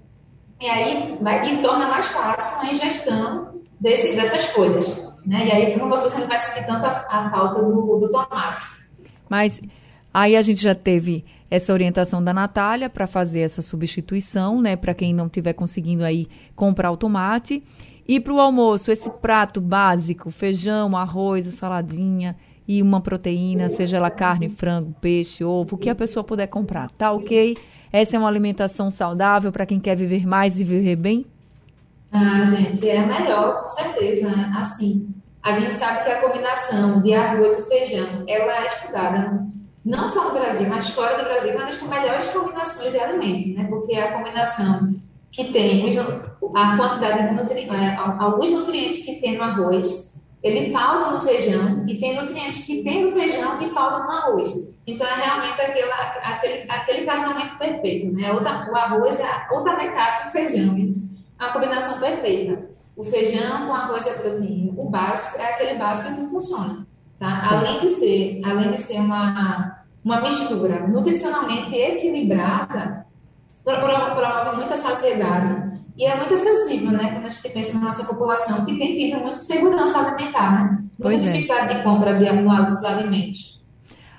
e 0.60 0.66
aí 0.66 1.16
vai, 1.20 1.46
e 1.48 1.62
torna 1.62 1.88
mais 1.88 2.06
fácil 2.06 2.60
a 2.60 2.72
ingestão 2.72 3.60
desse, 3.80 4.16
dessas 4.16 4.46
folhas. 4.46 5.08
Né? 5.28 5.46
E 5.46 5.52
aí 5.52 5.78
você 5.78 6.20
não 6.20 6.26
vai 6.26 6.38
sentir 6.38 6.66
tanto 6.66 6.86
a, 6.86 7.06
a 7.06 7.30
falta 7.30 7.62
do, 7.62 7.98
do 7.98 8.10
tomate. 8.10 8.64
Mas 9.28 9.60
aí 10.12 10.34
a 10.34 10.40
gente 10.40 10.62
já 10.62 10.74
teve 10.74 11.22
essa 11.50 11.70
orientação 11.70 12.24
da 12.24 12.32
Natália 12.32 12.88
para 12.88 13.06
fazer 13.06 13.40
essa 13.40 13.60
substituição, 13.60 14.62
né? 14.62 14.74
Para 14.74 14.94
quem 14.94 15.12
não 15.12 15.26
estiver 15.26 15.52
conseguindo 15.52 16.02
aí 16.02 16.28
comprar 16.56 16.90
o 16.90 16.96
tomate. 16.96 17.62
E 18.06 18.18
para 18.18 18.32
o 18.32 18.40
almoço, 18.40 18.90
esse 18.90 19.10
prato 19.10 19.60
básico, 19.60 20.30
feijão, 20.30 20.96
arroz, 20.96 21.44
saladinha 21.48 22.34
e 22.66 22.80
uma 22.80 23.02
proteína, 23.02 23.68
seja 23.68 23.98
ela 23.98 24.10
carne, 24.10 24.48
frango, 24.48 24.94
peixe, 24.98 25.44
ovo, 25.44 25.76
o 25.76 25.78
que 25.78 25.90
a 25.90 25.94
pessoa 25.94 26.24
puder 26.24 26.46
comprar. 26.46 26.90
Tá 26.92 27.12
ok? 27.12 27.58
Essa 27.92 28.16
é 28.16 28.18
uma 28.18 28.28
alimentação 28.28 28.90
saudável 28.90 29.52
para 29.52 29.66
quem 29.66 29.78
quer 29.78 29.94
viver 29.94 30.26
mais 30.26 30.58
e 30.58 30.64
viver 30.64 30.96
bem? 30.96 31.26
Ah, 32.10 32.44
gente, 32.46 32.88
é 32.88 33.04
melhor, 33.04 33.62
com 33.62 33.68
certeza, 33.68 34.28
né? 34.28 34.52
Assim, 34.56 35.14
a 35.42 35.52
gente 35.52 35.74
sabe 35.74 36.04
que 36.04 36.10
a 36.10 36.20
combinação 36.20 37.00
de 37.02 37.14
arroz 37.14 37.58
e 37.58 37.68
feijão, 37.68 38.24
ela 38.26 38.64
é 38.64 38.66
estudada 38.66 39.46
não 39.84 40.06
só 40.06 40.28
no 40.28 40.38
Brasil, 40.38 40.68
mas 40.68 40.90
fora 40.90 41.16
do 41.16 41.24
Brasil, 41.24 41.54
uma 41.54 41.64
das 41.64 41.80
melhores 41.82 42.26
combinações 42.28 42.92
de 42.92 42.98
alimentos, 42.98 43.54
né? 43.54 43.66
Porque 43.68 43.94
é 43.94 44.02
a 44.02 44.12
combinação 44.12 44.94
que 45.30 45.44
tem 45.52 45.86
a 46.54 46.76
quantidade 46.76 47.28
de 47.28 47.34
nutrientes, 47.34 47.74
é, 47.74 47.94
alguns 47.96 48.50
nutrientes 48.50 49.04
que 49.04 49.20
tem 49.20 49.36
no 49.36 49.44
arroz, 49.44 50.14
ele 50.42 50.72
falta 50.72 51.10
no 51.10 51.20
feijão, 51.20 51.84
e 51.86 51.98
tem 51.98 52.16
nutrientes 52.16 52.64
que 52.64 52.82
tem 52.82 53.04
no 53.04 53.12
feijão 53.12 53.60
e 53.62 53.68
faltam 53.70 54.04
no 54.04 54.12
arroz. 54.12 54.52
Então, 54.86 55.06
é 55.06 55.14
realmente 55.14 55.60
aquele, 55.60 55.90
aquele, 55.90 56.70
aquele 56.70 57.06
casamento 57.06 57.58
perfeito, 57.58 58.12
né? 58.12 58.32
O 58.32 58.76
arroz 58.76 59.20
é 59.20 59.46
outra 59.50 59.76
metade 59.76 60.24
do 60.24 60.30
feijão, 60.30 60.76
é 60.76 61.17
a 61.38 61.52
combinação 61.52 61.98
perfeita 61.98 62.68
o 62.98 63.04
feijão 63.04 63.68
com 63.68 63.74
arroz 63.74 64.04
e 64.06 64.10
a 64.10 64.14
proteína. 64.14 64.72
O 64.76 64.90
básico 64.90 65.40
é 65.40 65.54
aquele 65.54 65.78
básico 65.78 66.16
que 66.16 66.26
funciona. 66.26 66.84
Tá? 67.16 67.40
Além 67.48 67.80
de 67.80 67.88
ser, 67.90 68.40
além 68.44 68.72
de 68.72 68.80
ser 68.80 68.98
uma, 68.98 69.84
uma 70.04 70.20
mistura 70.20 70.86
nutricionalmente 70.88 71.74
equilibrada, 71.76 73.06
promove 73.62 74.56
muita 74.56 74.76
saciedade. 74.76 75.78
E 75.96 76.04
é 76.04 76.16
muito 76.16 76.34
acessível, 76.34 76.90
né, 76.92 77.12
quando 77.12 77.26
a 77.26 77.28
gente 77.28 77.48
pensa 77.48 77.72
na 77.74 77.86
nossa 77.86 78.04
população, 78.04 78.64
que 78.64 78.76
tem 78.76 78.94
tido 78.94 79.20
muita 79.20 79.40
segurança 79.40 79.98
alimentar, 79.98 80.52
né? 80.52 80.68
Muita 80.70 80.94
Pois 81.00 81.22
é. 81.22 81.26
dificuldade 81.26 81.76
de 81.76 81.82
compra 81.82 82.18
de 82.18 82.28
alguns 82.28 82.84
alimentos. 82.84 83.64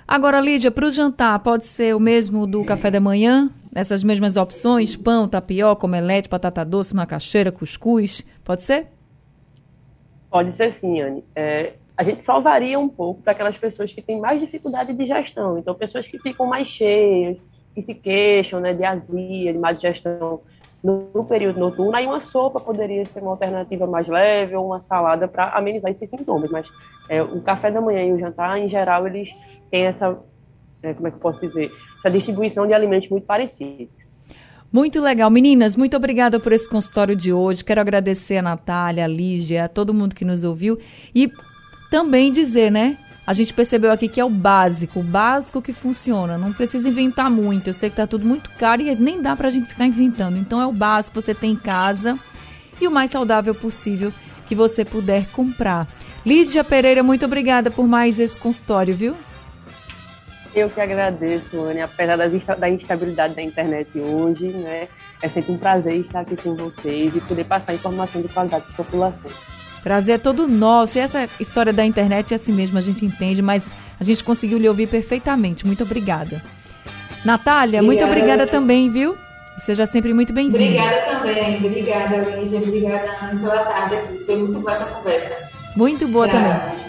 Agora, 0.06 0.42
Lídia, 0.42 0.72
para 0.72 0.88
o 0.88 0.92
jantar, 0.92 1.40
pode 1.40 1.66
ser 1.66 1.96
o 1.96 2.00
mesmo 2.00 2.46
do 2.48 2.66
café 2.66 2.92
da 2.92 3.00
manhã? 3.00 3.50
Essas 3.74 4.04
mesmas 4.04 4.36
opções? 4.36 4.96
Pão, 4.96 5.28
tapioca, 5.28 5.86
omelete, 5.86 6.28
batata 6.28 6.66
doce, 6.66 6.96
macaxeira, 6.96 7.52
cuscuz? 7.52 8.26
Pode 8.44 8.64
ser? 8.64 8.88
Pode 10.30 10.54
ser 10.54 10.74
sim, 10.74 11.02
Anne. 11.02 11.24
É, 11.36 11.74
a 11.96 12.04
gente 12.04 12.24
só 12.24 12.40
varia 12.40 12.80
um 12.80 12.90
pouco 12.90 13.22
para 13.22 13.34
aquelas 13.34 13.58
pessoas 13.58 13.92
que 13.94 14.02
têm 14.02 14.20
mais 14.20 14.40
dificuldade 14.40 14.92
de 14.92 14.98
digestão. 14.98 15.58
Então, 15.58 15.76
pessoas 15.76 16.08
que 16.08 16.18
ficam 16.20 16.48
mais 16.48 16.68
cheias, 16.68 17.38
que 17.76 17.82
se 17.82 17.94
queixam 17.94 18.60
né, 18.60 18.74
de 18.74 18.84
azia, 18.84 19.54
de 19.54 19.60
má 19.60 19.72
digestão 19.72 20.42
no, 20.84 21.26
período 21.26 21.60
noturno, 21.60 21.96
aí 21.96 22.06
uma 22.06 22.22
sopa 22.22 22.60
poderia 22.60 23.04
ser 23.06 23.22
uma 23.22 23.32
alternativa 23.32 23.86
mais 23.86 24.08
leve 24.08 24.56
ou 24.56 24.68
uma 24.68 24.80
salada 24.80 25.28
para 25.28 25.50
amenizar 25.50 25.92
esses 25.92 26.10
sintomas. 26.10 26.50
Mas 26.50 26.66
é, 27.10 27.22
o 27.22 27.42
café 27.44 27.70
da 27.70 27.82
manhã 27.82 28.04
e 28.06 28.14
o 28.14 28.20
jantar, 28.20 28.58
em 28.58 28.70
geral, 28.70 29.06
eles 29.06 29.30
têm 29.70 29.86
essa, 29.86 30.18
é, 30.82 30.94
como 30.94 31.08
é 31.08 31.12
que 31.12 31.18
eu 31.18 31.22
posso 31.22 31.40
dizer, 31.42 31.70
essa 32.00 32.10
distribuição 32.10 32.66
de 32.66 32.74
alimentos 32.74 33.10
muito 33.10 33.26
parecida. 33.26 33.90
Muito 34.72 35.02
legal. 35.02 35.30
Meninas, 35.32 35.76
muito 35.76 35.98
obrigada 35.98 36.40
por 36.40 36.52
esse 36.52 36.70
consultório 36.70 37.16
de 37.16 37.34
hoje. 37.34 37.64
Quero 37.64 37.82
agradecer 37.82 38.38
a 38.38 38.42
Natália, 38.42 39.06
a 39.06 39.08
Lígia, 39.08 39.66
a 39.66 39.68
todo 39.68 39.94
mundo 39.94 40.14
que 40.14 40.24
nos 40.24 40.44
ouviu. 40.44 40.78
E 41.14 41.32
também 41.90 42.32
dizer, 42.32 42.72
né? 42.72 42.96
A 43.26 43.34
gente 43.34 43.54
percebeu 43.54 43.92
aqui 43.92 44.08
que 44.08 44.20
é 44.20 44.26
o 44.26 44.30
básico, 44.30 45.00
o 45.00 45.04
básico 45.04 45.62
que 45.62 45.74
funciona. 45.74 46.38
Não 46.38 46.54
precisa 46.54 46.88
inventar 46.90 47.30
muito. 47.30 47.68
Eu 47.68 47.74
sei 47.74 47.90
que 47.90 47.96
tá 47.96 48.08
tudo 48.08 48.26
muito 48.26 48.50
caro 48.58 48.82
e 48.82 48.96
nem 48.96 49.22
dá 49.22 49.36
pra 49.36 49.50
gente 49.50 49.68
ficar 49.68 49.86
inventando. 49.86 50.38
Então 50.38 50.62
é 50.62 50.66
o 50.66 50.72
básico 50.72 51.16
que 51.18 51.24
você 51.24 51.34
tem 51.34 51.52
em 51.52 51.56
casa 51.56 52.18
e 52.80 52.88
o 52.88 52.92
mais 52.92 53.12
saudável 53.12 53.54
possível 53.54 54.12
que 54.48 54.56
você 54.56 54.84
puder 54.84 55.28
comprar. 55.30 55.88
Lígia 56.26 56.64
Pereira, 56.64 57.04
muito 57.04 57.26
obrigada 57.26 57.70
por 57.72 57.88
mais 57.88 58.20
esse 58.20 58.38
consultório, 58.38 58.96
viu? 58.96 59.16
Eu 60.54 60.70
que 60.70 60.82
agradeço, 60.82 61.62
Anne, 61.62 61.82
apesar 61.82 62.18
da 62.18 62.70
instabilidade 62.70 63.36
da 63.36 63.42
internet 63.42 63.88
hoje, 64.00 64.48
né? 64.48 64.88
É 65.22 65.30
sempre 65.30 65.52
um 65.52 65.58
prazer 65.58 65.94
estar 65.96 66.22
aqui 66.22 66.36
com 66.36 66.56
vocês 66.56 67.16
e 67.16 67.22
poder 67.22 67.44
passar 67.44 67.74
informação 67.74 68.22
de 68.22 68.28
qualidade 68.30 68.64
para 68.66 68.74
a 68.74 68.86
população. 68.86 69.32
Prazer 69.84 70.16
é 70.16 70.18
todo 70.18 70.48
nosso. 70.48 70.98
E 70.98 71.02
essa 71.02 71.30
história 71.40 71.72
da 71.72 71.86
internet 71.86 72.34
é 72.34 72.36
assim 72.36 72.52
mesmo, 72.52 72.78
a 72.78 72.82
gente 72.82 73.06
entende, 73.06 73.42
mas 73.42 73.72
a 74.00 74.04
gente 74.04 74.24
conseguiu 74.24 74.58
lhe 74.58 74.68
ouvir 74.68 74.88
perfeitamente. 74.88 75.66
Muito 75.66 75.84
obrigada. 75.84 76.42
Natália, 77.24 77.82
muito 77.82 78.04
Obrigada. 78.04 78.34
obrigada 78.34 78.48
também, 78.48 78.90
viu? 78.90 79.18
Seja 79.66 79.86
sempre 79.86 80.14
muito 80.14 80.32
bem-vinda. 80.34 80.64
Obrigada 80.64 81.18
também, 81.18 81.58
obrigada, 81.58 82.18
Lígia, 82.18 82.60
obrigada, 82.60 83.16
Ana, 83.22 83.40
pela 83.40 83.66
tarde 83.66 83.96
aqui. 83.96 84.24
Foi 84.26 84.36
muito 84.38 84.60
boa 84.60 84.74
essa 84.74 84.86
conversa. 84.86 85.50
Muito 85.76 86.08
boa 86.08 86.28
Tchau. 86.28 86.38
também. 86.38 86.89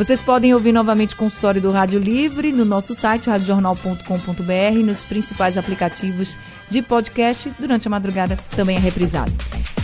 Vocês 0.00 0.22
podem 0.22 0.54
ouvir 0.54 0.72
novamente 0.72 1.12
o 1.12 1.16
consultório 1.18 1.60
do 1.60 1.70
Rádio 1.70 2.00
Livre 2.00 2.52
no 2.52 2.64
nosso 2.64 2.94
site 2.94 3.28
radiojornal.com.br 3.28 4.74
e 4.74 4.82
nos 4.82 5.04
principais 5.04 5.58
aplicativos 5.58 6.38
de 6.70 6.80
podcast. 6.80 7.52
Durante 7.58 7.86
a 7.86 7.90
madrugada 7.90 8.38
também 8.56 8.76
é 8.76 8.80
reprisado. 8.80 9.30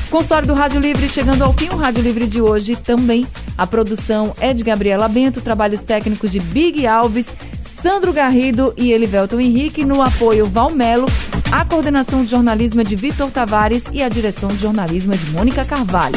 Consultório 0.09 0.48
do 0.48 0.55
Rádio 0.55 0.81
Livre 0.81 1.07
chegando 1.07 1.42
ao 1.42 1.52
fim. 1.52 1.68
O 1.68 1.76
Rádio 1.76 2.02
Livre 2.02 2.26
de 2.26 2.40
hoje 2.40 2.76
também. 2.76 3.26
A 3.59 3.66
produção 3.66 4.35
é 4.40 4.55
de 4.55 4.62
Gabriela 4.64 5.07
Bento, 5.07 5.42
trabalhos 5.42 5.83
técnicos 5.83 6.33
de 6.33 6.40
Big 6.40 6.87
Alves, 6.87 7.35
Sandro 7.61 8.11
Garrido 8.11 8.72
e 8.74 8.92
Elivelton 8.92 9.38
Henrique. 9.38 9.85
No 9.85 10.00
apoio 10.00 10.46
Valmelo. 10.46 11.05
A 11.52 11.62
coordenação 11.62 12.24
de 12.24 12.31
jornalismo 12.31 12.81
é 12.81 12.85
de 12.85 12.96
Vitor 12.96 13.31
Tavares 13.31 13.85
e 13.92 14.02
a 14.02 14.09
direção 14.09 14.48
de 14.48 14.62
jornalismo 14.62 15.12
é 15.12 15.16
de 15.18 15.31
Mônica 15.33 15.62
Carvalho. 15.62 16.16